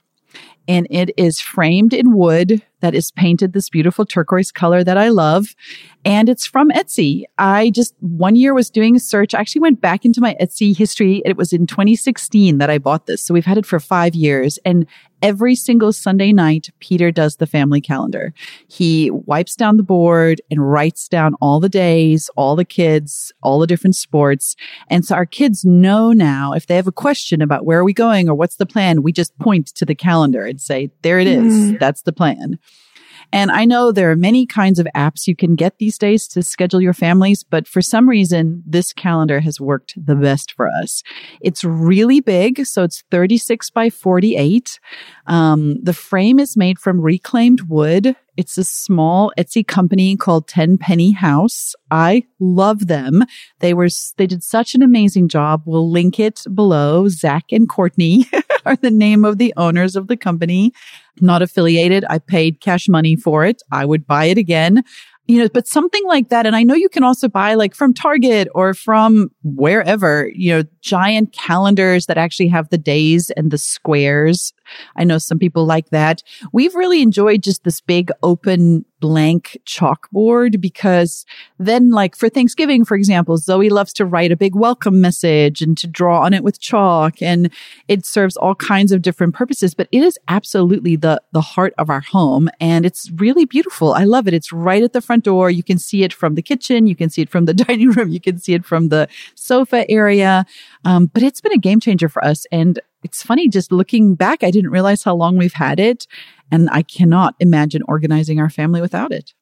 [0.68, 5.08] and it is framed in wood that is painted this beautiful turquoise color that I
[5.08, 5.54] love.
[6.04, 7.24] And it's from Etsy.
[7.38, 9.34] I just one year was doing a search.
[9.34, 11.22] I actually went back into my Etsy history.
[11.24, 13.24] It was in 2016 that I bought this.
[13.24, 14.58] So we've had it for five years.
[14.64, 14.86] And
[15.22, 18.34] every single Sunday night, Peter does the family calendar.
[18.68, 23.60] He wipes down the board and writes down all the days, all the kids, all
[23.60, 24.56] the different sports.
[24.88, 27.94] And so our kids know now if they have a question about where are we
[27.94, 31.26] going or what's the plan, we just point to the calendar and say, there it
[31.26, 31.52] is.
[31.52, 31.78] Mm.
[31.78, 32.58] That's the plan.
[33.32, 36.42] And I know there are many kinds of apps you can get these days to
[36.42, 41.02] schedule your families, but for some reason, this calendar has worked the best for us.
[41.40, 44.78] It's really big, so it's 36 by 48.
[45.26, 48.14] Um, the frame is made from reclaimed wood.
[48.36, 51.74] It's a small Etsy company called Tenpenny House.
[51.90, 53.24] I love them.
[53.60, 55.62] They were, they did such an amazing job.
[55.66, 57.08] We'll link it below.
[57.08, 58.26] Zach and Courtney
[58.66, 60.72] are the name of the owners of the company.
[61.20, 62.04] Not affiliated.
[62.08, 63.62] I paid cash money for it.
[63.70, 64.82] I would buy it again
[65.28, 66.46] you know, but something like that.
[66.46, 70.64] And I know you can also buy like from Target or from wherever, you know,
[70.80, 74.52] giant calendars that actually have the days and the squares.
[74.96, 76.22] I know some people like that.
[76.52, 81.26] We've really enjoyed just this big open blank chalkboard because
[81.58, 85.76] then like for Thanksgiving, for example, Zoe loves to write a big welcome message and
[85.78, 87.50] to draw on it with chalk and
[87.88, 91.90] it serves all kinds of different purposes, but it is absolutely the, the heart of
[91.90, 93.92] our home and it's really beautiful.
[93.92, 94.34] I love it.
[94.34, 95.50] It's right at the front door.
[95.50, 96.86] You can see it from the kitchen.
[96.86, 98.10] You can see it from the dining room.
[98.10, 100.46] You can see it from the sofa area.
[100.84, 102.46] Um, but it's been a game changer for us.
[102.52, 106.06] And it's funny just looking back, I didn't realize how long we've had it.
[106.50, 109.32] And I cannot imagine organizing our family without it.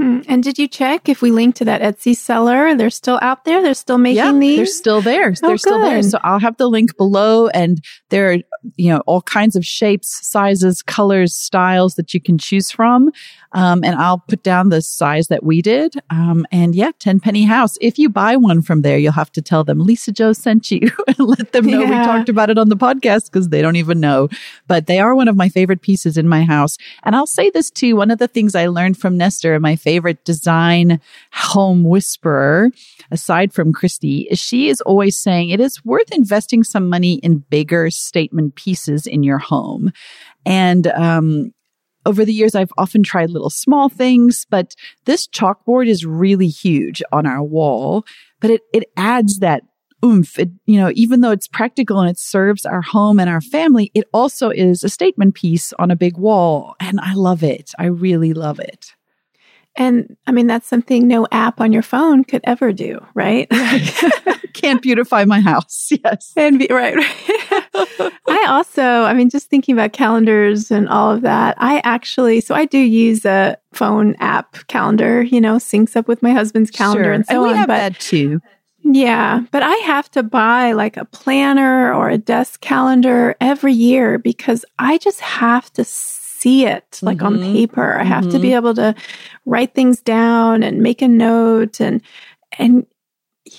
[0.00, 0.20] Hmm.
[0.28, 2.74] And did you check if we link to that Etsy seller?
[2.74, 3.60] They're still out there.
[3.60, 4.56] They're still making these.
[4.56, 5.34] They're still there.
[5.42, 6.02] Oh, they're still there.
[6.02, 8.36] So I'll have the link below, and there are
[8.76, 13.10] you know all kinds of shapes, sizes, colors, styles that you can choose from.
[13.52, 15.94] Um, and I'll put down the size that we did.
[16.08, 17.76] Um, and yeah, 10 penny House.
[17.80, 21.18] If you buy one from there, you'll have to tell them Lisa-Jo sent you and
[21.18, 22.00] let them know yeah.
[22.00, 24.28] we talked about it on the podcast because they don't even know.
[24.68, 26.78] But they are one of my favorite pieces in my house.
[27.02, 27.96] And I'll say this too.
[27.96, 29.89] One of the things I learned from Nestor, in my favorite
[30.24, 31.00] design
[31.32, 32.70] home whisperer,
[33.10, 37.90] aside from Christie, she is always saying it is worth investing some money in bigger
[37.90, 39.92] statement pieces in your home.
[40.46, 41.52] And um,
[42.06, 44.74] over the years, I've often tried little small things, but
[45.04, 48.04] this chalkboard is really huge on our wall,
[48.40, 49.62] but it, it adds that
[50.04, 50.38] oomph.
[50.38, 53.90] It, you know, even though it's practical and it serves our home and our family,
[53.94, 56.74] it also is a statement piece on a big wall.
[56.80, 57.72] And I love it.
[57.78, 58.94] I really love it.
[59.80, 63.48] And I mean, that's something no app on your phone could ever do, right?
[64.52, 65.90] Can't beautify my house.
[66.04, 66.32] Yes.
[66.36, 66.94] And be, right.
[68.28, 72.54] I also, I mean, just thinking about calendars and all of that, I actually, so
[72.54, 77.04] I do use a phone app calendar, you know, syncs up with my husband's calendar
[77.04, 77.12] sure.
[77.12, 77.56] and so and we on.
[77.56, 78.40] Have but, that too.
[78.82, 84.18] Yeah, but I have to buy like a planner or a desk calendar every year
[84.18, 85.84] because I just have to
[86.40, 87.26] see it like mm-hmm.
[87.26, 87.98] on paper.
[87.98, 88.32] I have mm-hmm.
[88.32, 88.56] to be mm-hmm.
[88.56, 88.94] able to
[89.46, 92.02] write things down and make a note and
[92.58, 92.86] and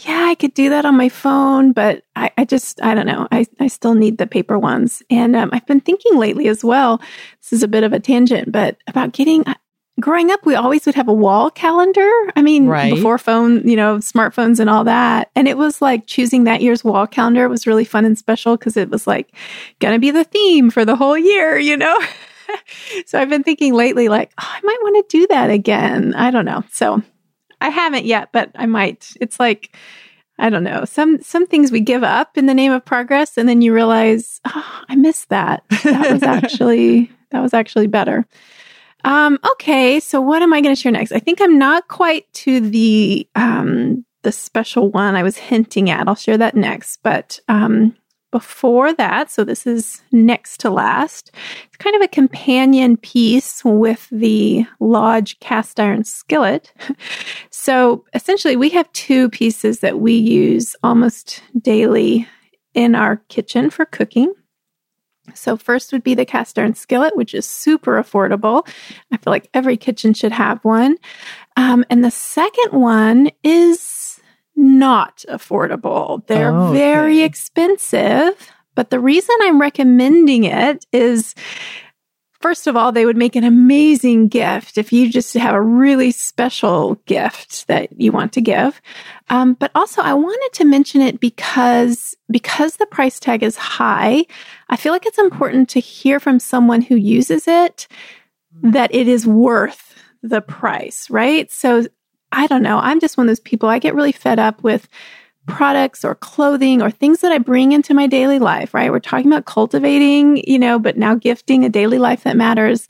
[0.06, 3.28] yeah, I could do that on my phone, but I, I just I don't know.
[3.32, 5.04] I, I still need the paper ones.
[5.10, 7.00] And um, I've been thinking lately as well.
[7.42, 9.56] This is a bit of a tangent, but about getting uh,
[10.00, 12.10] growing up, we always would have a wall calendar.
[12.36, 12.94] I mean, right.
[12.94, 15.30] before phone, you know, smartphones and all that.
[15.36, 18.78] And it was like choosing that year's wall calendar was really fun and special because
[18.78, 19.34] it was like
[19.80, 22.00] going to be the theme for the whole year, you know?
[23.06, 26.14] so I've been thinking lately, like, oh, I might want to do that again.
[26.16, 26.64] I don't know.
[26.72, 27.02] So
[27.60, 29.12] I haven't yet, but I might.
[29.22, 29.76] It's like,
[30.40, 30.86] I don't know.
[30.86, 34.42] Some some things we give up in the name of progress, and then you realize,
[34.46, 35.64] oh, I missed that.
[35.84, 38.26] That was actually that was actually better.
[39.04, 41.12] Um, okay, so what am I going to share next?
[41.12, 46.08] I think I'm not quite to the um, the special one I was hinting at.
[46.08, 47.96] I'll share that next, but um,
[48.32, 51.32] before that, so this is next to last,
[51.68, 56.74] it's kind of a companion piece with the Lodge cast iron skillet.
[57.52, 62.28] so essentially, we have two pieces that we use almost daily
[62.74, 64.34] in our kitchen for cooking.
[65.36, 68.68] So, first would be the cast iron skillet, which is super affordable.
[69.12, 70.98] I feel like every kitchen should have one.
[71.58, 73.82] Um, and the second one is
[74.62, 76.26] not affordable.
[76.28, 76.78] They're oh, okay.
[76.78, 78.52] very expensive.
[78.76, 81.36] But the reason I'm recommending it is
[82.42, 86.12] first of all, they would make an amazing gift if you just have a really
[86.12, 88.82] special gift that you want to give.
[89.30, 94.26] Um, but also, I wanted to mention it because because the price tag is high.
[94.70, 97.88] I feel like it's important to hear from someone who uses it
[98.64, 101.52] that it is worth the price, right?
[101.52, 101.86] So
[102.32, 102.78] I don't know.
[102.78, 103.70] I'm just one of those people.
[103.70, 104.88] I get really fed up with
[105.48, 108.92] products or clothing or things that I bring into my daily life, right?
[108.92, 112.88] We're talking about cultivating, you know, but now gifting a daily life that matters.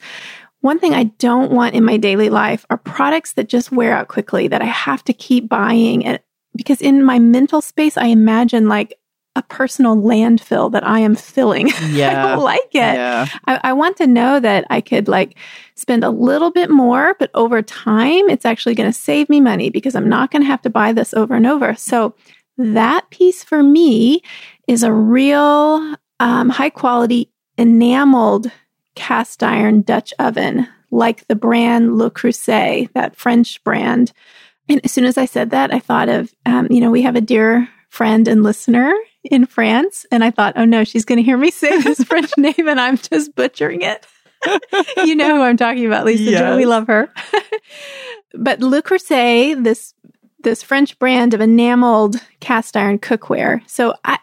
[0.59, 4.09] One thing I don't want in my daily life are products that just wear out
[4.09, 6.05] quickly that I have to keep buying.
[6.05, 6.19] And
[6.55, 8.93] because in my mental space, I imagine like
[9.35, 11.69] a personal landfill that I am filling.
[11.89, 12.25] Yeah.
[12.25, 12.95] I don't like it.
[12.95, 13.27] Yeah.
[13.47, 15.37] I, I, want to know that I could like
[15.75, 19.69] spend a little bit more, but over time, it's actually going to save me money
[19.69, 21.75] because I'm not going to have to buy this over and over.
[21.75, 22.13] So
[22.57, 24.21] that piece for me
[24.67, 28.51] is a real um, high quality enameled
[28.95, 34.11] cast iron Dutch oven, like the brand Le Creuset, that French brand.
[34.67, 37.15] And as soon as I said that, I thought of, um, you know, we have
[37.15, 40.05] a dear friend and listener in France.
[40.11, 42.79] And I thought, oh no, she's going to hear me say this French name and
[42.79, 44.05] I'm just butchering it.
[45.05, 46.39] you know who I'm talking about, Lisa yes.
[46.39, 46.57] Jo.
[46.57, 47.13] We love her.
[48.33, 49.93] but Le Creuset, this
[50.43, 53.61] this French brand of enameled cast iron cookware.
[53.69, 54.17] So I,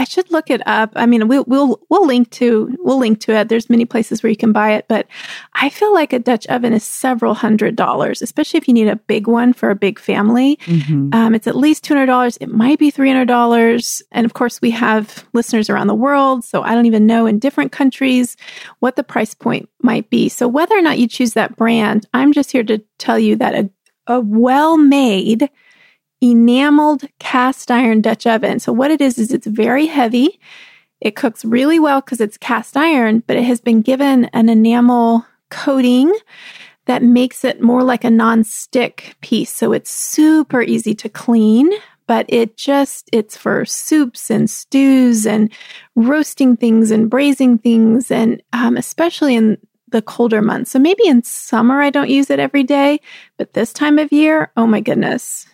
[0.00, 0.92] I should look it up.
[0.96, 3.50] I mean, we'll we'll we'll link to we'll link to it.
[3.50, 5.06] There's many places where you can buy it, but
[5.52, 8.96] I feel like a Dutch oven is several hundred dollars, especially if you need a
[8.96, 10.56] big one for a big family.
[10.64, 11.10] Mm-hmm.
[11.12, 12.38] Um, it's at least two hundred dollars.
[12.38, 16.46] It might be three hundred dollars, and of course, we have listeners around the world,
[16.46, 18.38] so I don't even know in different countries
[18.78, 20.30] what the price point might be.
[20.30, 23.54] So whether or not you choose that brand, I'm just here to tell you that
[23.54, 23.70] a
[24.06, 25.50] a well made
[26.20, 28.60] enameled cast iron Dutch oven.
[28.60, 30.40] So what it is, is it's very heavy.
[31.00, 35.26] It cooks really well because it's cast iron, but it has been given an enamel
[35.48, 36.14] coating
[36.86, 39.50] that makes it more like a non-stick piece.
[39.50, 41.70] So it's super easy to clean,
[42.06, 45.52] but it just, it's for soups and stews and
[45.94, 48.10] roasting things and braising things.
[48.10, 49.56] And um, especially in
[49.88, 50.70] the colder months.
[50.70, 53.00] So maybe in summer, I don't use it every day,
[53.36, 55.46] but this time of year, oh my goodness,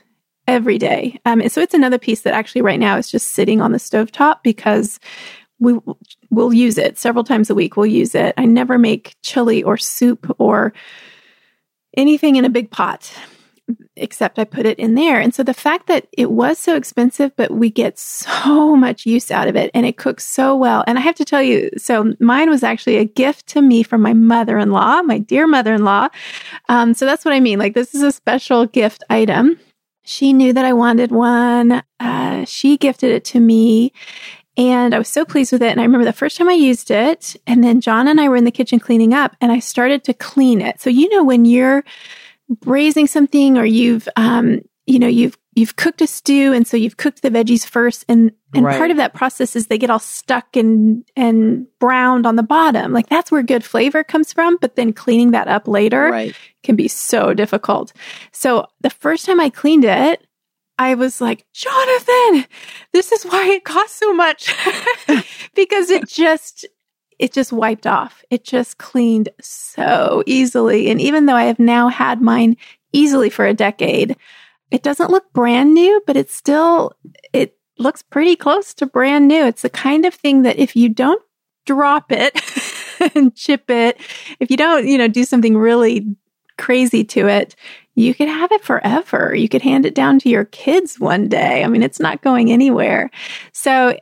[0.47, 1.21] every day.
[1.25, 4.13] Um, so it's another piece that actually right now is just sitting on the stove
[4.13, 5.01] top because
[5.59, 5.79] we
[6.31, 7.77] will use it several times a week.
[7.77, 8.35] We'll use it.
[8.37, 10.73] I never make chili or soup or
[11.97, 13.13] anything in a big pot
[13.97, 15.21] except I put it in there.
[15.21, 19.31] And so the fact that it was so expensive, but we get so much use
[19.31, 20.85] out of it and it cooks so well.
[20.87, 24.03] And I have to tell you, so mine was actually a gift to me from
[24.03, 26.09] my mother in law, my dear mother in law.
[26.69, 27.59] Um, so that's what I mean.
[27.59, 29.59] Like, this is a special gift item.
[30.07, 31.83] She knew that I wanted one.
[31.99, 33.93] Uh, she gifted it to me.
[34.57, 35.71] And I was so pleased with it.
[35.71, 38.37] And I remember the first time I used it, and then John and I were
[38.37, 40.81] in the kitchen cleaning up, and I started to clean it.
[40.81, 41.85] So, you know, when you're
[42.49, 46.99] braising something or you've, um, you know, you've you've cooked a stew and so you've
[46.99, 48.79] cooked the veggies first and and right.
[48.79, 52.93] part of that process is they get all stuck and and browned on the bottom.
[52.93, 56.37] Like that's where good flavor comes from but then cleaning that up later right.
[56.63, 57.93] can be so difficult.
[58.31, 60.27] So the first time i cleaned it
[60.79, 62.45] i was like jonathan
[62.93, 64.55] this is why it costs so much.
[65.55, 66.67] Because it just
[67.19, 68.23] it just wiped off.
[68.29, 70.91] It just cleaned so easily.
[70.91, 72.57] And even though i have now had mine
[72.93, 74.17] easily for a decade
[74.71, 76.93] it doesn't look brand new, but it's still,
[77.33, 79.45] it looks pretty close to brand new.
[79.45, 81.23] It's the kind of thing that if you don't
[81.67, 82.41] drop it
[83.15, 84.01] and chip it,
[84.41, 86.07] if you don't, you know, do something really
[86.59, 87.55] crazy to it,
[87.95, 89.35] you could have it forever.
[89.35, 91.65] You could hand it down to your kids one day.
[91.65, 93.11] I mean, it's not going anywhere.
[93.53, 93.97] So,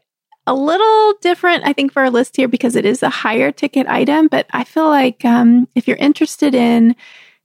[0.47, 3.87] a little different, I think, for our list here because it is a higher ticket
[3.87, 4.29] item.
[4.29, 6.95] But I feel like um, if you're interested in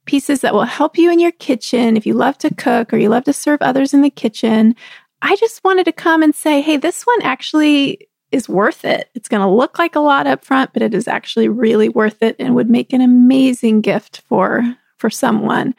[0.09, 3.09] pieces that will help you in your kitchen if you love to cook or you
[3.09, 4.75] love to serve others in the kitchen.
[5.21, 9.11] I just wanted to come and say, hey, this one actually is worth it.
[9.13, 12.23] It's going to look like a lot up front, but it is actually really worth
[12.23, 15.75] it and would make an amazing gift for for someone.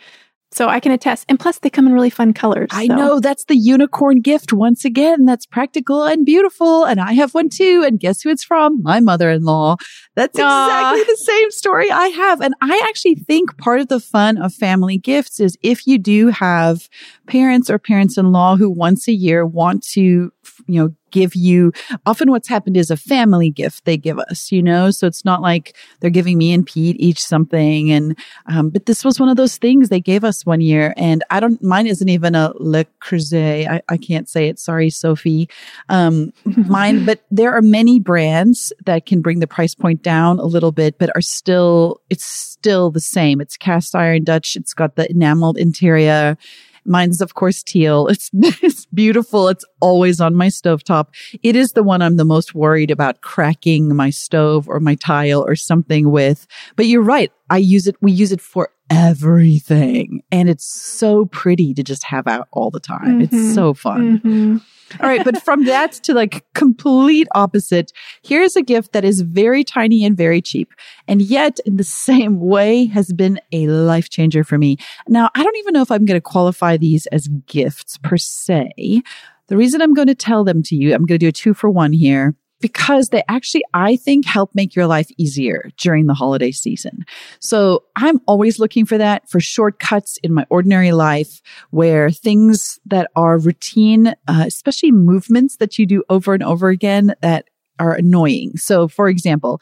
[0.52, 1.26] So I can attest.
[1.28, 2.68] And plus, they come in really fun colors.
[2.72, 2.96] I so.
[2.96, 5.24] know that's the unicorn gift once again.
[5.24, 6.84] That's practical and beautiful.
[6.84, 7.84] And I have one too.
[7.86, 8.82] And guess who it's from?
[8.82, 9.76] My mother in law.
[10.16, 10.66] That's Aww.
[10.66, 12.40] exactly the same story I have.
[12.40, 16.28] And I actually think part of the fun of family gifts is if you do
[16.28, 16.88] have
[17.28, 20.32] parents or parents in law who once a year want to, you
[20.66, 21.72] know, give you
[22.06, 24.90] often what's happened is a family gift they give us, you know?
[24.90, 27.90] So it's not like they're giving me and Pete each something.
[27.90, 30.94] And, um, but this was one of those things they gave us one year.
[30.96, 33.68] And I don't, mine isn't even a Le Creuset.
[33.68, 34.58] I, I can't say it.
[34.58, 35.48] Sorry, Sophie.
[35.88, 40.44] Um, mine, but there are many brands that can bring the price point down a
[40.44, 43.40] little bit, but are still, it's still the same.
[43.40, 44.56] It's cast iron Dutch.
[44.56, 46.36] It's got the enameled interior
[46.84, 48.08] Mine's of course teal.
[48.08, 49.48] It's, it's beautiful.
[49.48, 51.08] It's always on my stovetop.
[51.42, 55.42] It is the one I'm the most worried about cracking my stove or my tile
[55.46, 56.46] or something with.
[56.76, 57.32] But you're right.
[57.50, 57.96] I use it.
[58.00, 60.22] We use it for everything.
[60.30, 63.20] And it's so pretty to just have out all the time.
[63.20, 63.36] Mm-hmm.
[63.36, 64.18] It's so fun.
[64.18, 64.56] Mm-hmm.
[65.02, 65.24] All right.
[65.24, 67.92] But from that to like complete opposite,
[68.22, 70.72] here's a gift that is very tiny and very cheap.
[71.08, 74.76] And yet in the same way has been a life changer for me.
[75.08, 79.02] Now, I don't even know if I'm going to qualify these as gifts per se.
[79.48, 81.54] The reason I'm going to tell them to you, I'm going to do a two
[81.54, 86.14] for one here because they actually, I think, help make your life easier during the
[86.14, 87.04] holiday season.
[87.40, 91.40] So I'm always looking for that for shortcuts in my ordinary life
[91.70, 97.14] where things that are routine, uh, especially movements that you do over and over again
[97.22, 97.46] that
[97.78, 98.56] are annoying.
[98.56, 99.60] So for example,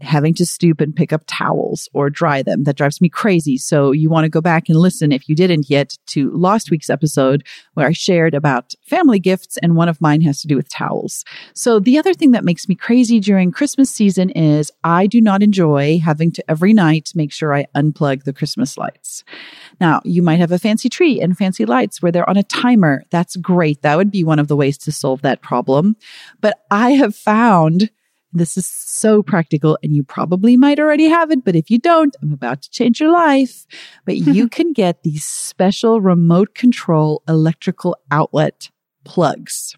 [0.00, 2.64] having to stoop and pick up towels or dry them.
[2.64, 3.56] That drives me crazy.
[3.56, 6.90] So you want to go back and listen if you didn't yet to last week's
[6.90, 10.68] episode where I shared about family gifts and one of mine has to do with
[10.68, 11.24] towels.
[11.54, 15.42] So the other thing that makes me crazy during Christmas season is I do not
[15.42, 19.24] enjoy having to every night make sure I unplug the Christmas lights.
[19.80, 23.04] Now, you might have a fancy tree and fancy lights where they're on a timer.
[23.10, 23.82] That's great.
[23.82, 25.96] That would be one of the ways to solve that problem.
[26.40, 27.90] But I have found
[28.32, 32.14] this is so practical and you probably might already have it, but if you don't,
[32.22, 33.66] I'm about to change your life.
[34.04, 38.70] But you can get these special remote control electrical outlet
[39.04, 39.76] plugs.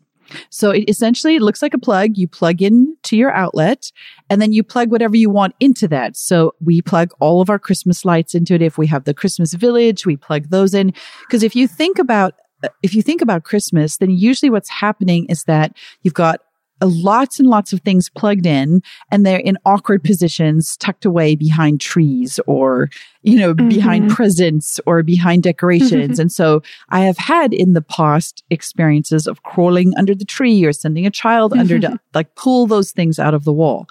[0.51, 2.17] So it essentially it looks like a plug.
[2.17, 3.91] You plug in to your outlet
[4.29, 6.17] and then you plug whatever you want into that.
[6.17, 8.63] So we plug all of our Christmas lights into it.
[8.63, 10.93] If we have the Christmas village, we plug those in.
[11.23, 12.35] Because if you think about
[12.83, 16.41] if you think about Christmas, then usually what's happening is that you've got
[16.81, 21.81] lots and lots of things plugged in and they're in awkward positions tucked away behind
[21.81, 22.89] trees or
[23.23, 23.69] you know mm-hmm.
[23.69, 26.19] behind presents or behind decorations.
[26.19, 30.73] And so i have had in the past experiences of crawling under the tree or
[30.73, 33.87] sending a child under to like pull those things out of the wall.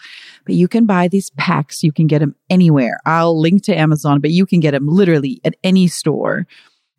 [0.45, 1.83] But you can buy these packs.
[1.83, 2.99] You can get them anywhere.
[3.05, 6.47] I'll link to amazon but you can get them literally at any store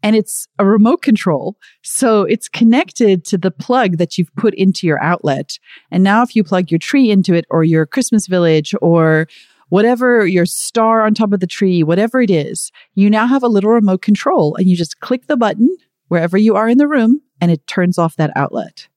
[0.02, 1.56] and it's a remote control.
[1.82, 5.58] So it's connected to the plug that you've put into your outlet.
[5.90, 9.26] And now if you plug your tree into it or your Christmas village or
[9.70, 13.48] whatever your star on top of the tree, whatever it is, you now have a
[13.48, 15.68] little remote control and you just click the button
[16.08, 18.88] wherever you are in the room and it turns off that outlet.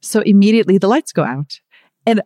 [0.00, 1.60] So immediately the lights go out.
[2.06, 2.22] And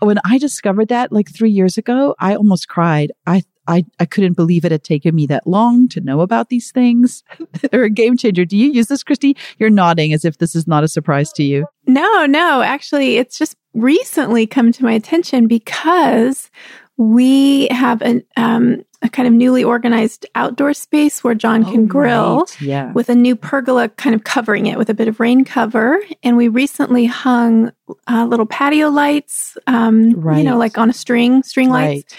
[0.00, 3.12] when I discovered that like three years ago, I almost cried.
[3.26, 6.72] I I, I couldn't believe it had taken me that long to know about these
[6.72, 7.22] things.
[7.70, 8.44] They're a game changer.
[8.44, 9.36] Do you use this, Christie?
[9.58, 11.66] You're nodding as if this is not a surprise to you.
[11.86, 12.62] No, no.
[12.62, 16.50] Actually, it's just recently come to my attention because
[16.96, 21.86] we have an, um, a kind of newly organized outdoor space where John can oh,
[21.86, 22.60] grill right.
[22.60, 22.92] yeah.
[22.92, 26.00] with a new pergola kind of covering it with a bit of rain cover.
[26.22, 27.70] And we recently hung
[28.08, 30.38] uh, little patio lights, um, right.
[30.38, 32.12] you know, like on a string, string lights.
[32.12, 32.18] Right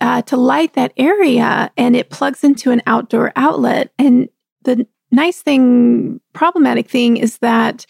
[0.00, 3.92] uh, to light that area and it plugs into an outdoor outlet.
[3.98, 4.28] And
[4.62, 7.86] the nice thing, problematic thing is that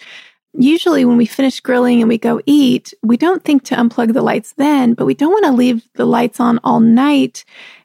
[0.53, 4.23] usually when we finish grilling and we go eat, we don't think to unplug the
[4.23, 7.45] lights then, but we don't want to leave the lights on all night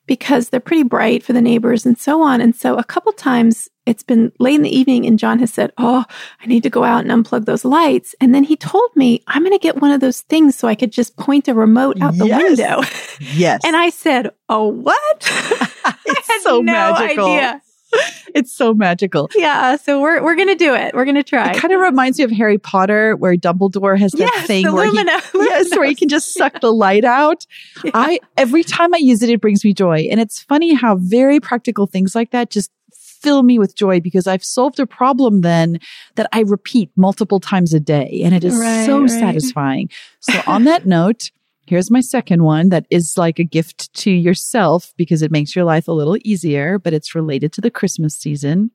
[0.10, 2.42] because they're pretty bright for the neighbors and so on.
[2.42, 5.72] And so a couple times it's been late in the evening and John has said,
[5.78, 6.04] Oh,
[6.42, 8.16] I need to go out and unplug those lights.
[8.20, 10.74] And then he told me, I'm going to get one of those things so I
[10.74, 12.42] could just point a remote out the yes.
[12.42, 12.82] window.
[13.20, 13.62] Yes.
[13.66, 14.98] and I said, Oh, what?
[16.08, 17.28] it's so no magical.
[17.28, 17.62] Idea.
[18.36, 19.28] It's so magical.
[19.36, 20.94] Yeah, so we're we're gonna do it.
[20.94, 21.50] We're gonna try.
[21.50, 24.86] It kind of reminds me of Harry Potter, where Dumbledore has that yes, thing where
[24.86, 27.48] Lumina, he yes, where he can just suck the light out.
[27.84, 27.92] Yeah.
[27.94, 31.40] I every time I use it, it brings me joy, and it's funny how very
[31.40, 35.80] practical things like that just fill me with joy because I've solved a problem then
[36.16, 38.22] that I repeat multiple times a day.
[38.24, 39.10] And it is right, so right.
[39.10, 39.90] satisfying.
[40.20, 41.32] So on that note,
[41.70, 45.66] here's my second one that is like a gift to yourself because it makes your
[45.66, 48.72] life a little easier, but it's related to the Christmas season.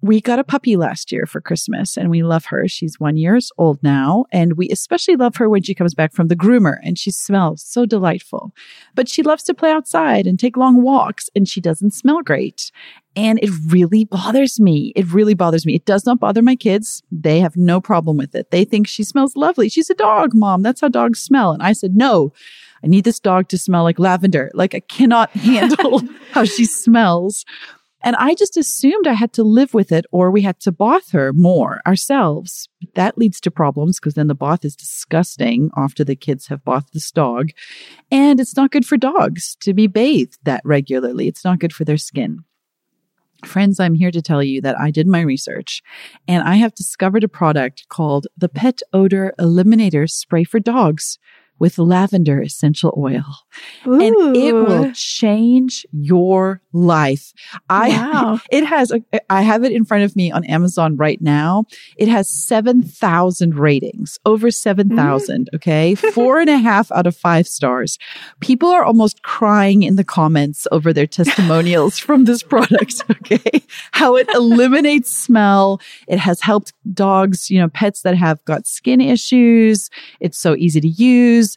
[0.00, 2.68] We got a puppy last year for Christmas and we love her.
[2.68, 4.26] She's one years old now.
[4.30, 7.64] And we especially love her when she comes back from the groomer and she smells
[7.64, 8.52] so delightful.
[8.94, 12.70] But she loves to play outside and take long walks and she doesn't smell great.
[13.16, 14.92] And it really bothers me.
[14.94, 15.74] It really bothers me.
[15.74, 17.02] It does not bother my kids.
[17.10, 18.52] They have no problem with it.
[18.52, 19.68] They think she smells lovely.
[19.68, 20.62] She's a dog, mom.
[20.62, 21.50] That's how dogs smell.
[21.50, 22.32] And I said, no,
[22.84, 24.52] I need this dog to smell like lavender.
[24.54, 27.44] Like I cannot handle how she smells.
[28.08, 31.10] And I just assumed I had to live with it or we had to bath
[31.10, 32.70] her more ourselves.
[32.94, 36.94] That leads to problems because then the bath is disgusting after the kids have bathed
[36.94, 37.50] this dog.
[38.10, 41.28] And it's not good for dogs to be bathed that regularly.
[41.28, 42.44] It's not good for their skin.
[43.44, 45.82] Friends, I'm here to tell you that I did my research
[46.26, 51.18] and I have discovered a product called the Pet Odor Eliminator Spray for Dogs
[51.58, 53.24] with lavender essential oil.
[53.86, 54.00] Ooh.
[54.00, 57.32] And it will change your life.
[57.68, 58.40] I, wow.
[58.50, 58.92] it has,
[59.30, 61.64] I have it in front of me on Amazon right now.
[61.96, 65.48] It has 7,000 ratings, over 7,000.
[65.50, 65.56] Mm.
[65.56, 65.94] Okay.
[66.12, 67.98] Four and a half out of five stars.
[68.40, 73.02] People are almost crying in the comments over their testimonials from this product.
[73.10, 73.62] Okay.
[73.92, 75.80] How it eliminates smell.
[76.06, 79.90] It has helped dogs, you know, pets that have got skin issues.
[80.20, 81.47] It's so easy to use.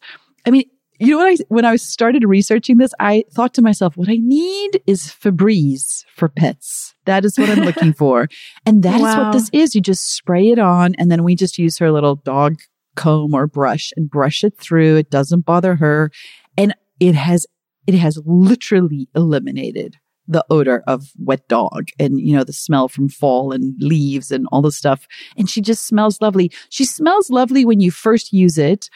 [0.45, 0.63] I mean,
[0.99, 4.17] you know what I when I started researching this, I thought to myself, what I
[4.21, 6.93] need is Febreze for pets.
[7.05, 8.27] That is what I'm looking for.
[8.67, 9.09] And that wow.
[9.09, 9.73] is what this is.
[9.73, 12.59] You just spray it on and then we just use her little dog
[12.95, 14.97] comb or brush and brush it through.
[14.97, 16.11] It doesn't bother her.
[16.55, 17.47] And it has
[17.87, 23.09] it has literally eliminated the odor of wet dog and you know the smell from
[23.09, 27.65] fall and leaves and all the stuff and she just smells lovely she smells lovely
[27.65, 28.89] when you first use it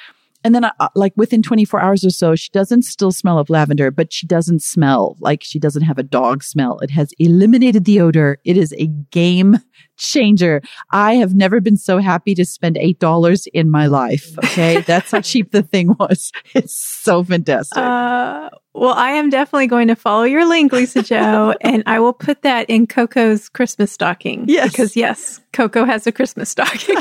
[0.46, 3.90] and then, uh, like within 24 hours or so, she doesn't still smell of lavender,
[3.90, 6.78] but she doesn't smell like she doesn't have a dog smell.
[6.82, 8.38] It has eliminated the odor.
[8.46, 9.58] It is a game
[9.98, 10.62] changer.
[10.92, 14.38] I have never been so happy to spend $8 in my life.
[14.40, 14.82] Okay.
[14.88, 16.32] That's how cheap the thing was.
[16.56, 17.78] It's so fantastic.
[17.78, 22.44] Uh, well, I am definitely going to follow your link, Lisa-Jo, and I will put
[22.44, 24.46] that in Coco's Christmas stocking.
[24.48, 24.72] Yes.
[24.72, 26.98] Because yes, Coco has a Christmas stocking.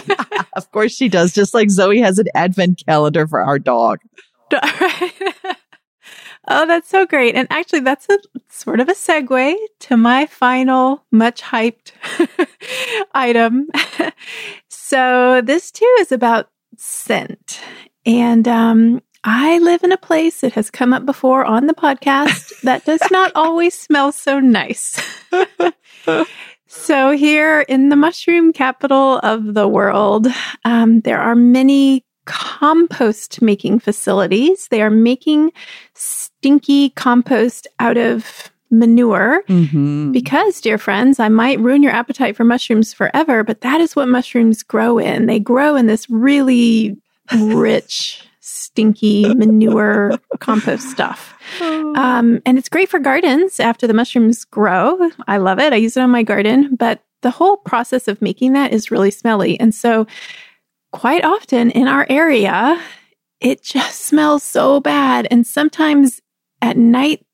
[0.57, 4.01] of course she does, just like Zoe has an advent calendar for our dog.
[6.49, 7.34] Oh, that's so great.
[7.34, 8.18] And actually, that's a
[8.49, 11.92] sort of a segue to my final, much hyped
[13.14, 13.68] item.
[14.68, 17.61] so, this too is about scent.
[18.07, 22.61] And um, I live in a place that has come up before on the podcast
[22.61, 25.01] that does not always smell so nice.
[26.66, 30.26] so, here in the mushroom capital of the world,
[30.64, 34.68] um, there are many compost making facilities.
[34.68, 35.53] They are making
[35.95, 40.12] stinky compost out of manure mm-hmm.
[40.12, 44.09] because, dear friends, I might ruin your appetite for mushrooms forever, but that is what
[44.09, 45.27] mushrooms grow in.
[45.27, 46.97] They grow in this really
[47.39, 51.35] rich stinky manure compost stuff.
[51.61, 51.95] Oh.
[51.95, 55.11] Um, and it's great for gardens after the mushrooms grow.
[55.27, 55.72] I love it.
[55.72, 59.11] I use it on my garden, but the whole process of making that is really
[59.11, 59.59] smelly.
[59.59, 60.07] And so,
[60.95, 62.80] quite often in our area,
[63.40, 65.26] it just smells so bad.
[65.30, 66.22] And sometimes
[66.62, 67.26] at night,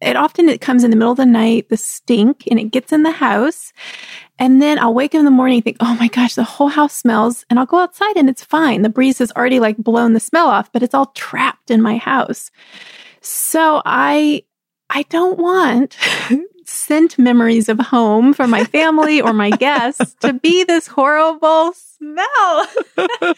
[0.00, 2.92] it often it comes in the middle of the night, the stink, and it gets
[2.92, 3.72] in the house.
[4.38, 6.68] And then I'll wake up in the morning and think, oh my gosh, the whole
[6.68, 7.44] house smells.
[7.50, 8.82] And I'll go outside and it's fine.
[8.82, 11.96] The breeze has already like blown the smell off, but it's all trapped in my
[11.96, 12.52] house.
[13.22, 14.44] So I,
[14.90, 15.96] I don't want
[16.74, 22.66] scent memories of home for my family or my guests to be this horrible smell.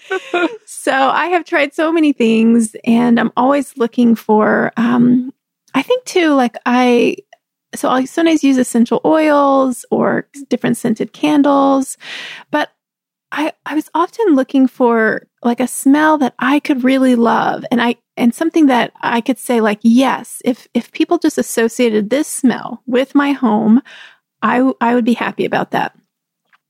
[0.67, 5.33] so I have tried so many things and I'm always looking for, um,
[5.75, 7.17] I think too, like I,
[7.75, 11.99] so I'll sometimes use essential oils or different scented candles,
[12.51, 12.71] but
[13.37, 17.83] I, I was often looking for like a smell that I could really love and
[17.83, 22.27] I and something that I could say like yes if if people just associated this
[22.27, 23.83] smell with my home
[24.43, 25.95] I I would be happy about that.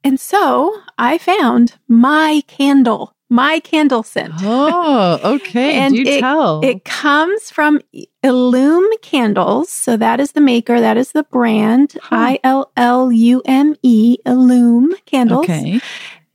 [0.03, 4.35] And so I found my candle my candle scent.
[4.41, 5.75] Oh, okay.
[5.75, 6.64] and Do it, tell.
[6.64, 7.81] It comes from
[8.23, 9.69] Illume Candles.
[9.69, 10.81] So that is the maker.
[10.81, 11.99] That is the brand.
[12.11, 15.45] I L L U M E, Illume Candles.
[15.45, 15.81] Okay.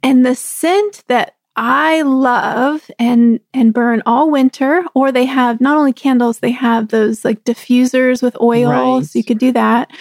[0.03, 5.77] And the scent that I love and and burn all winter, or they have not
[5.77, 8.69] only candles, they have those like diffusers with oil.
[8.99, 9.05] Right.
[9.05, 9.91] So you could do that.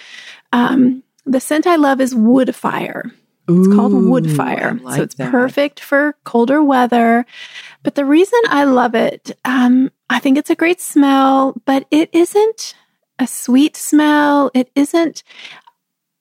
[0.53, 3.11] Um, the scent I love is wood fire.
[3.49, 4.79] It's Ooh, called wood fire.
[4.83, 5.31] Like so it's that.
[5.31, 7.27] perfect for colder weather.
[7.83, 12.11] But the reason I love it, um, I think it's a great smell, but it
[12.13, 12.75] isn't
[13.19, 14.51] a sweet smell.
[14.55, 15.25] It isn't,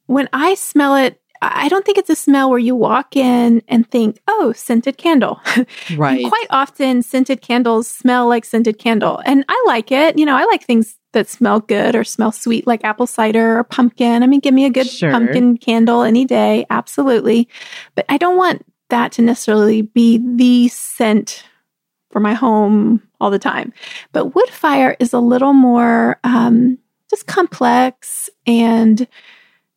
[0.08, 3.90] when I smell it, I don't think it's a smell where you walk in and
[3.90, 5.40] think, oh, scented candle.
[5.98, 6.26] Right.
[6.26, 9.22] Quite often, scented candles smell like scented candle.
[9.26, 10.18] And I like it.
[10.18, 13.64] You know, I like things that smell good or smell sweet, like apple cider or
[13.64, 14.22] pumpkin.
[14.22, 15.12] I mean, give me a good Sure.
[15.12, 16.66] pumpkin candle any day.
[16.70, 17.48] Absolutely.
[17.96, 21.44] But I don't want that to necessarily be the scent
[22.12, 23.74] for my home all the time.
[24.12, 26.78] But wood fire is a little more um,
[27.10, 29.08] just complex and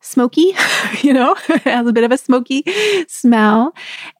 [0.03, 0.53] smoky,
[1.01, 1.33] you know,
[1.63, 2.63] has a bit of a smoky
[3.07, 3.73] smell.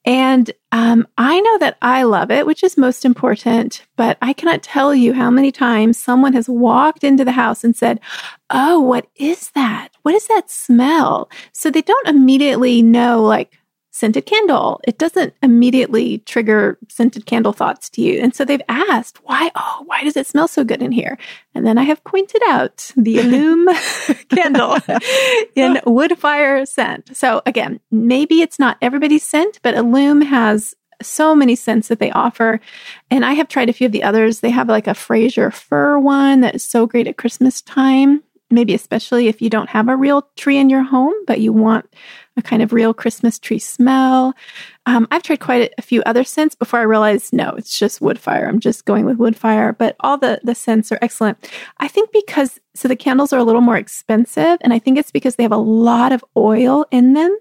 [0.05, 4.63] And um, I know that I love it, which is most important, but I cannot
[4.63, 7.99] tell you how many times someone has walked into the house and said,
[8.49, 9.89] Oh, what is that?
[10.01, 11.29] What is that smell?
[11.53, 13.59] So they don't immediately know, like,
[13.93, 14.81] scented candle.
[14.87, 18.19] It doesn't immediately trigger scented candle thoughts to you.
[18.19, 21.17] And so they've asked, why, oh, why does it smell so good in here?
[21.53, 23.67] And then I have pointed out the Illume
[24.29, 24.77] candle
[25.55, 27.15] in wood fire scent.
[27.15, 30.73] So again, maybe it's not everybody's scent, but Illume has
[31.03, 32.59] so many scents that they offer.
[33.11, 34.39] And I have tried a few of the others.
[34.39, 38.23] They have like a Fraser fir one that is so great at Christmas time.
[38.49, 41.87] Maybe especially if you don't have a real tree in your home, but you want
[42.36, 44.34] a kind of real Christmas tree smell.
[44.86, 48.19] Um, I've tried quite a, few other scents before I realized no, it's just wood
[48.19, 48.47] fire.
[48.47, 51.38] I'm just going with wood fire, but all the the scents are excellent.
[51.77, 55.11] I think because so the candles are a little more expensive, and I think it's
[55.11, 57.38] because they have a lot of oil in them.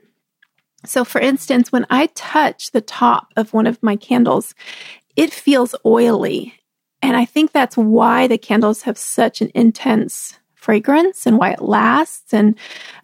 [0.85, 4.55] So, for instance, when I touch the top of one of my candles,
[5.17, 6.55] it feels oily.
[7.03, 11.63] And I think that's why the candles have such an intense fragrance and why it
[11.63, 12.33] lasts.
[12.33, 12.57] And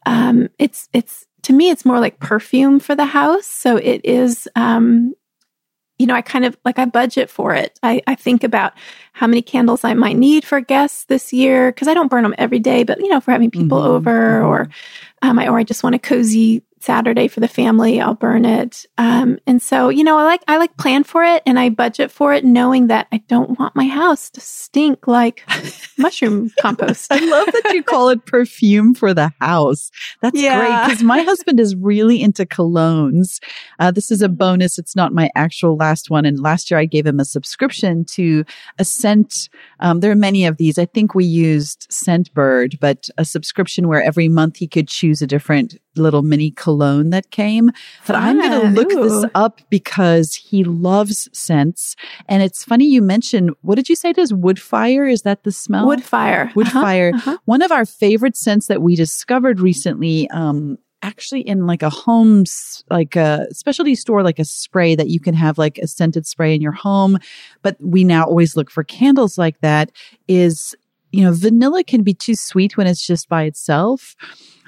[0.06, 3.46] um, it's, it's, to me, it's more like perfume for the house.
[3.46, 5.14] So it is, um,
[5.98, 7.80] you know, I kind of like I budget for it.
[7.82, 8.74] I, I think about
[9.14, 12.34] how many candles I might need for guests this year because I don't burn them
[12.36, 14.46] every day, but you know, if we're having people Mhm, over mhm.
[14.46, 14.68] or
[15.22, 18.86] um, I, or I just want a cozy Saturday for the family, I'll burn it.
[18.96, 22.10] Um, and so, you know, I like I like plan for it and I budget
[22.10, 25.42] for it, knowing that I don't want my house to stink like
[25.98, 27.12] mushroom compost.
[27.12, 29.90] I love that you call it perfume for the house.
[30.22, 33.40] That's great because my husband is really into colognes.
[33.78, 34.78] Uh, this is a bonus.
[34.78, 36.24] It's not my actual last one.
[36.24, 38.44] And last year I gave him a subscription to
[38.78, 39.48] a scent.
[39.80, 40.78] Um, there are many of these.
[40.78, 45.26] I think we used Scentbird, but a subscription where every month he could choose a
[45.26, 47.70] different little mini cologne that came.
[48.06, 51.96] But I'm going to look this up because he loves scents.
[52.28, 54.32] And it's funny you mentioned, what did you say it is?
[54.32, 55.06] Wood fire?
[55.06, 55.86] Is that the smell?
[55.86, 56.50] Wood fire.
[56.54, 57.10] Wood Uh-huh, fire.
[57.14, 57.38] uh-huh.
[57.44, 62.42] One of our favorite scents that we discovered recently, um, actually in like a home
[62.90, 66.54] like a specialty store, like a spray that you can have like a scented spray
[66.54, 67.18] in your home.
[67.62, 69.92] But we now always look for candles like that
[70.26, 70.74] is,
[71.12, 74.16] you know, vanilla can be too sweet when it's just by itself.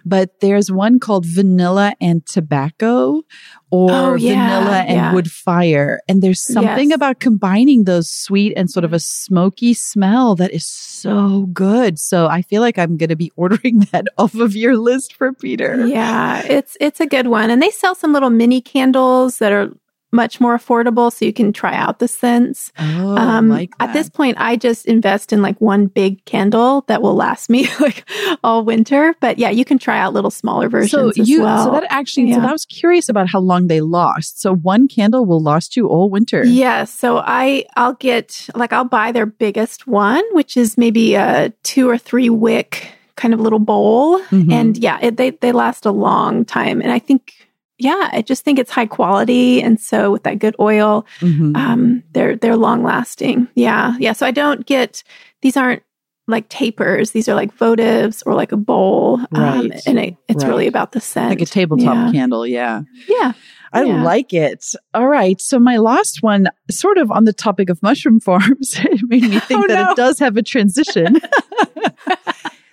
[0.05, 3.23] But there's one called vanilla and tobacco
[3.71, 5.13] or Oh, yeah, vanilla and yeah.
[5.15, 6.01] wood fire.
[6.09, 6.97] And there's something Yes.
[6.97, 11.99] about combining those sweet and sort of a smoky smell that is so good.
[11.99, 15.33] So I feel like I'm going to be ordering that off of your list for
[15.33, 15.87] Peter.
[15.87, 19.71] Yeah, it's it's a good one, and they sell some little mini candles that are
[20.13, 22.73] much more affordable, so you can try out the scents.
[22.79, 27.01] Oh, um, like at this point, I just invest in like one big candle that
[27.03, 28.09] will last me like
[28.43, 29.15] all winter.
[29.21, 31.65] But yeah, you can try out little smaller versions So as you, well.
[31.67, 32.49] so that actually, so Yeah.
[32.49, 34.41] I was curious about how long they last.
[34.41, 36.45] So one candle will last you all winter.
[36.45, 41.53] Yeah, so I I'll get like I'll buy their biggest one, which is maybe a
[41.63, 44.51] two or three wick kind of little bowl, Mhm.
[44.53, 46.81] and yeah, it, they they last a long time.
[46.81, 47.35] And I think
[47.81, 51.57] yeah, I just think it's high quality, and so with that good oil, Mhm.
[51.57, 53.49] um, they're they're long lasting.
[53.55, 54.13] Yeah, yeah.
[54.13, 55.03] So I don't get
[55.43, 55.83] these aren't
[56.29, 60.45] like tapers; these are like votives or like a bowl, um, Right, and it, it's
[60.45, 62.13] really about the scent, like a tabletop Yeah.
[62.13, 62.47] candle.
[62.47, 62.83] Yeah.
[63.09, 63.33] Yeah,
[63.73, 64.03] I Yeah.
[64.05, 64.65] like it.
[64.95, 65.41] All right.
[65.41, 69.41] So my last one, sort of on the topic of mushroom farms, it made me
[69.41, 69.91] think Oh, that no.
[69.91, 71.21] it does have a transition.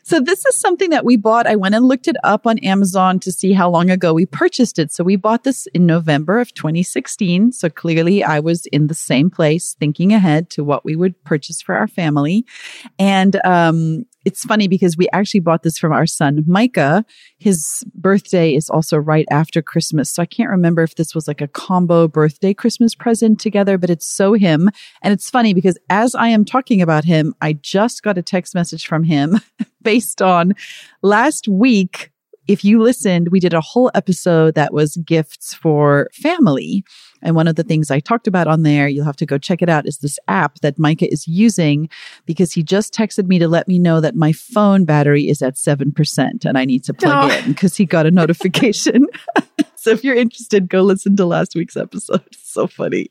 [0.08, 1.48] so this is something that we bought.
[1.48, 4.80] I went and looked it up on Amazon to see how long ago we purchased
[4.80, 4.90] it.
[4.90, 7.52] So we bought this in November of 2016.
[7.52, 11.62] So clearly I was in the same place thinking ahead to what we would purchase
[11.62, 12.46] for our family.
[12.98, 17.06] And, um, it's funny because we actually bought this from our son, Micah.
[17.38, 20.12] His birthday is also right after Christmas.
[20.12, 23.90] So I can't remember if this was like a combo birthday Christmas present together, but
[23.90, 24.70] it's so him.
[25.02, 28.54] And it's funny because as I am talking about him, I just got a text
[28.54, 29.40] message from him
[29.82, 30.56] based on
[31.02, 32.12] last week.
[32.50, 36.84] If you listened, we did a whole episode that was gifts for family.
[37.22, 39.62] And one of the things I talked about on there, you'll have to go check
[39.62, 41.90] it out, is this app that Micah is using
[42.26, 45.56] because he just texted me to let me know that my phone battery is at
[45.56, 47.36] 7% and I need to plug Oh.
[47.38, 49.08] in because he got a notification.
[49.76, 52.22] so if you're interested, go listen to last week's episode.
[52.28, 53.10] It's so funny.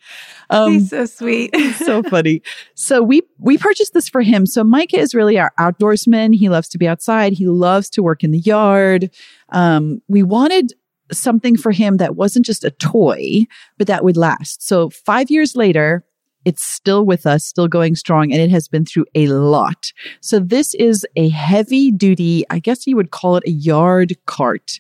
[0.51, 1.55] Um, He's so sweet.
[1.77, 2.43] so funny.
[2.75, 4.45] So we we purchased this for him.
[4.47, 6.35] So Micah is really our outdoorsman.
[6.35, 7.33] He loves to be outside.
[7.33, 9.11] He loves to work in the yard.
[9.51, 10.73] Um, we wanted
[11.13, 13.45] something for him that wasn't just a toy,
[13.79, 14.67] but that would last.
[14.67, 16.05] So five years later,
[16.47, 19.93] it's still with us, still going strong, and it has been through a lot.
[20.21, 24.79] So this is a heavy duty, I guess you would call it a yard cart.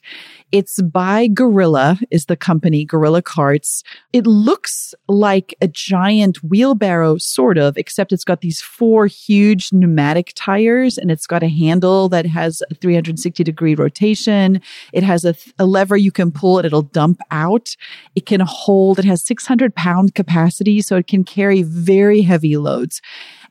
[0.52, 3.82] It's by Gorilla is the company, Gorilla Carts.
[4.12, 10.32] It looks like a giant wheelbarrow, sort of, except it's got these four huge pneumatic
[10.36, 14.60] tires and it's got a handle that has a 360 degree rotation.
[14.92, 17.74] It has a, a lever you can pull and it'll dump out.
[18.14, 23.00] It can hold, it has 600 pound capacity, so it can carry very heavy loads.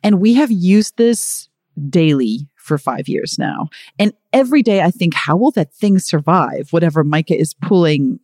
[0.04, 1.50] And we have used this
[1.90, 3.68] daily for five years now.
[4.00, 6.70] And every day I think, how will that thing survive?
[6.72, 8.20] Whatever Micah is pulling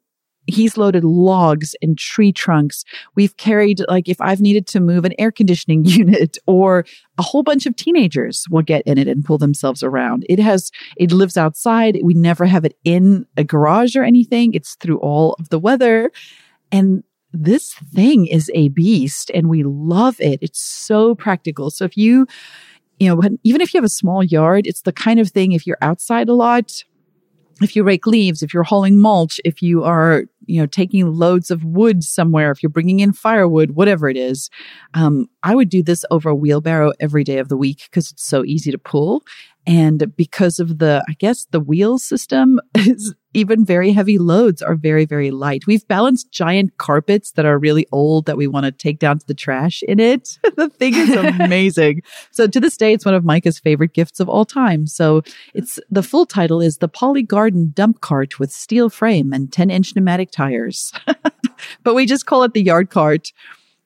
[0.47, 2.83] he's loaded logs and tree trunks.
[3.15, 6.85] We've carried, like, if I've needed to move an air conditioning unit or
[7.17, 10.25] a whole bunch of teenagers will get in it and pull themselves around.
[10.29, 11.99] It has, it lives outside.
[12.03, 14.53] We never have it in a garage or anything.
[14.53, 16.11] It's through all of the weather.
[16.71, 17.03] And
[17.33, 20.39] this thing is a beast and we love it.
[20.41, 21.69] It's so practical.
[21.71, 22.27] So if you,
[22.99, 25.65] you know, even if you have a small yard, it's the kind of thing if
[25.65, 26.83] you're outside a lot,
[27.61, 31.51] if you rake leaves, if you're hauling mulch, if you are, you know, taking loads
[31.51, 34.49] of wood somewhere, if you're bringing in firewood, whatever it is,
[34.93, 38.25] um, I would do this over a wheelbarrow every day of the week because it's
[38.25, 39.23] so easy to pull.
[39.67, 44.75] And because of the, I guess the wheel system is even very heavy loads are
[44.75, 45.67] very, very light.
[45.67, 49.27] We've balanced giant carpets that are really old that we want to take down to
[49.27, 50.37] the trash in it.
[50.57, 52.01] the thing is amazing.
[52.31, 54.87] so to this day, it's one of Micah's favorite gifts of all time.
[54.87, 55.21] So
[55.53, 59.69] it's the full title is the Poly Garden Dump Cart with steel frame and 10
[59.69, 60.91] inch pneumatic tires.
[61.83, 63.31] but we just call it the yard cart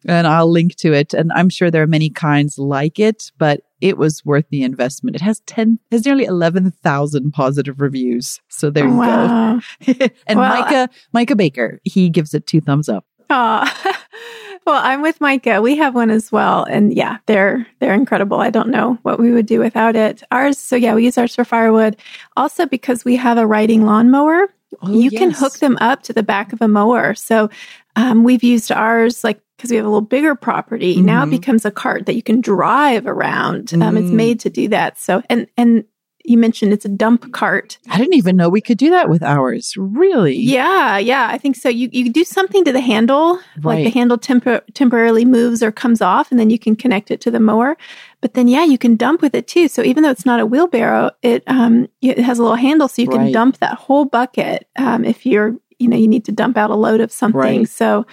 [0.08, 1.14] and I'll link to it.
[1.14, 5.16] And I'm sure there are many kinds like it, but it was worth the investment.
[5.16, 8.40] It has 10, has nearly 11,000 positive reviews.
[8.48, 9.60] So there you wow.
[9.86, 9.94] go.
[10.28, 13.06] and well, Micah, Micah Baker, he gives it two thumbs up.
[13.30, 13.94] Oh,
[14.66, 15.62] well, I'm with Micah.
[15.62, 16.64] We have one as well.
[16.64, 18.40] And yeah, they're, they're incredible.
[18.40, 20.24] I don't know what we would do without it.
[20.32, 20.58] Ours.
[20.58, 21.98] So yeah, we use ours for firewood.
[22.38, 24.48] Also because we have a riding lawnmower.
[24.82, 25.20] Oh, you yes.
[25.20, 27.14] can hook them up to the back of a mower.
[27.16, 27.50] So
[27.96, 30.96] um, we've used ours like because we have a little bigger property.
[30.96, 31.06] Mm-hmm.
[31.06, 31.32] Now it mm-hmm.
[31.32, 33.74] becomes a cart that you can drive around.
[33.74, 34.02] Um, mm.
[34.02, 34.98] It's made to do that.
[35.00, 35.86] So, and, and
[36.26, 37.78] you mentioned it's a dump cart.
[37.90, 39.76] I didn't even know we could do that with ours.
[39.78, 40.36] Really?
[40.36, 41.28] Yeah, yeah.
[41.30, 41.70] I think so.
[41.70, 43.76] You you do something to the handle, right.
[43.76, 47.22] like the handle temp- temporarily moves or comes off, and then you can connect it
[47.22, 47.78] to the mower.
[48.22, 49.68] But then, yeah, you can dump with it too.
[49.68, 53.02] So even though it's not a wheelbarrow, it um it has a little handle, so
[53.02, 53.34] you can right.
[53.34, 56.76] dump that whole bucket um, if you're you know you need to dump out a
[56.76, 57.40] load of something.
[57.40, 57.70] Right.
[57.70, 58.06] So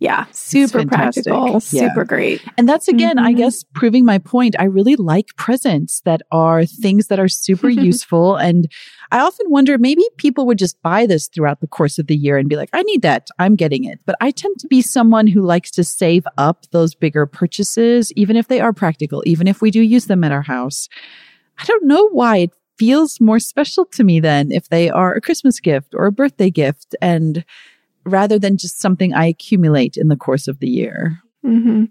[0.00, 1.58] yeah, super practical, yeah.
[1.58, 2.42] super great.
[2.56, 3.26] And that's again, mm-hmm.
[3.26, 4.56] I guess, proving my point.
[4.58, 8.36] I really like presents that are things that are super useful.
[8.36, 8.72] And
[9.12, 12.38] I often wonder maybe people would just buy this throughout the course of the year
[12.38, 13.28] and be like, I need that.
[13.38, 14.00] I'm getting it.
[14.06, 18.36] But I tend to be someone who likes to save up those bigger purchases, even
[18.36, 20.88] if they are practical, even if we do use them at our house.
[21.58, 25.20] I don't know why it feels more special to me than if they are a
[25.20, 26.96] Christmas gift or a birthday gift.
[27.02, 27.44] And
[28.04, 31.20] rather than just something I accumulate in the course of the year.
[31.44, 31.84] Mm-hmm.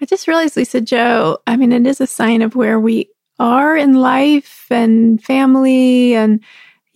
[0.00, 3.94] I just realized, Lisa-Jo, I mean, it is a sign of where we are in
[3.94, 6.42] life and family and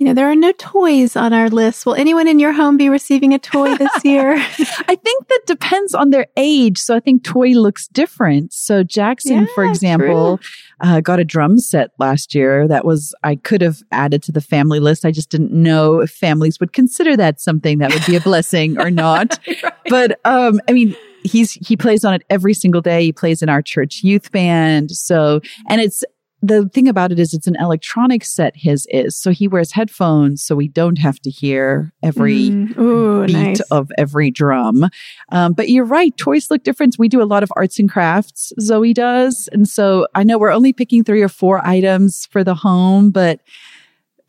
[0.02, 1.86] you know, there are no toys on our list.
[1.86, 4.32] Will anyone in your home be receiving a toy this year?
[4.32, 6.78] I think that depends on their age.
[6.78, 8.52] So I think toy looks different.
[8.52, 10.40] So Jackson, yeah, for example,
[10.82, 14.40] uh, got a drum set last year that was, I could have added to the
[14.40, 15.04] family list.
[15.04, 18.78] I just didn't know if families would consider that something that would be a blessing
[18.80, 19.38] or not.
[19.62, 19.72] right.
[19.88, 23.04] But, um, I mean, he's he plays on it every single day.
[23.04, 24.90] He plays in our church youth band.
[24.90, 26.02] So and it's
[26.42, 30.42] the thing about it is it's an electronic set his is so he wears headphones
[30.42, 32.76] so we don't have to hear every mm.
[32.76, 33.60] Ooh, beat nice.
[33.70, 34.88] of every drum
[35.30, 38.52] um, but you're right toys look different we do a lot of arts and crafts
[38.60, 42.56] zoe does and so i know we're only picking three or four items for the
[42.56, 43.40] home but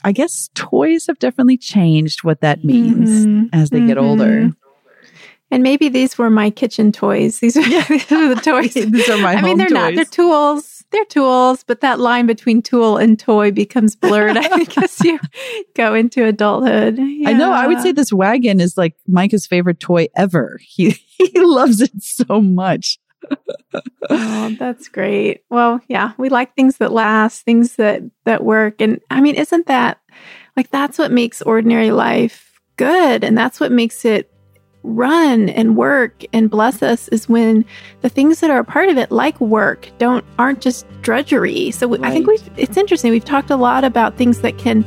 [0.04, 3.46] i guess toys have definitely changed what that means mm-hmm.
[3.54, 3.88] as they mm-hmm.
[3.88, 4.52] get older
[5.50, 7.40] and maybe these were my kitchen toys.
[7.40, 8.74] These are, these are the toys.
[8.74, 9.74] these are my I mean, they're toys.
[9.74, 9.94] not.
[9.94, 14.78] They're tools they're tools, but that line between tool and toy becomes blurred, I think,
[14.78, 15.20] as you
[15.76, 16.98] go into adulthood.
[16.98, 17.30] Yeah.
[17.30, 17.52] I know.
[17.52, 20.60] I would say this wagon is like Micah's favorite toy ever.
[20.62, 23.00] He he loves it so much.
[24.10, 25.44] oh, that's great.
[25.50, 29.68] Well, yeah, we like things that last, things that that work, and I mean, isn't
[29.68, 30.00] that
[30.56, 33.24] like that's what makes ordinary life good.
[33.24, 34.33] And that's what makes it
[34.84, 37.64] run and work and bless us is when
[38.02, 41.72] the things that are a part of it like work don't aren't just drudgery.
[41.72, 43.12] So we, i think we've it's interesting.
[43.12, 44.84] We've talked a lot about things that can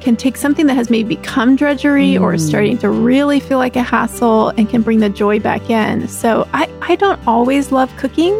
[0.00, 2.48] can take something that has maybe become drudgery or is Mm.
[2.48, 6.08] starting to really feel like a hassle and can bring the joy back in.
[6.08, 8.34] So i i don't always love cooking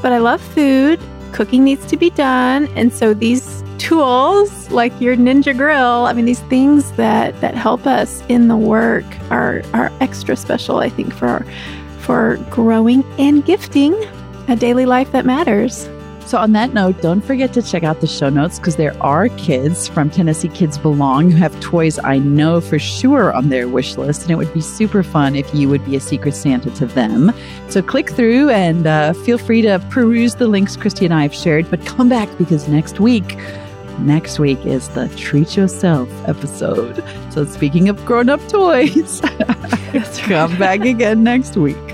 [0.00, 1.00] but i love food.
[1.32, 2.68] Cooking needs to be done.
[2.76, 7.86] And so these tools like your ninja grill i mean these things that that help
[7.86, 11.44] us in the work are are extra special i think for
[11.98, 13.94] for growing and gifting
[14.48, 15.88] a daily life that matters
[16.26, 19.28] So, on that note, don't forget to check out the show notes because there are
[19.36, 23.98] kids from Tennessee Kids Belong who have toys I know for sure on their wish
[23.98, 24.22] list.
[24.22, 27.30] And it would be super fun if you would be a Secret Santa to them.
[27.68, 31.34] So, click through and uh, feel free to peruse the links Christie and I have
[31.34, 31.68] shared.
[31.70, 33.36] But come back because next week,
[34.00, 37.02] next week is the Treat Yourself episode.
[37.30, 39.20] So, speaking of grown up toys,
[40.18, 41.93] come back again next week.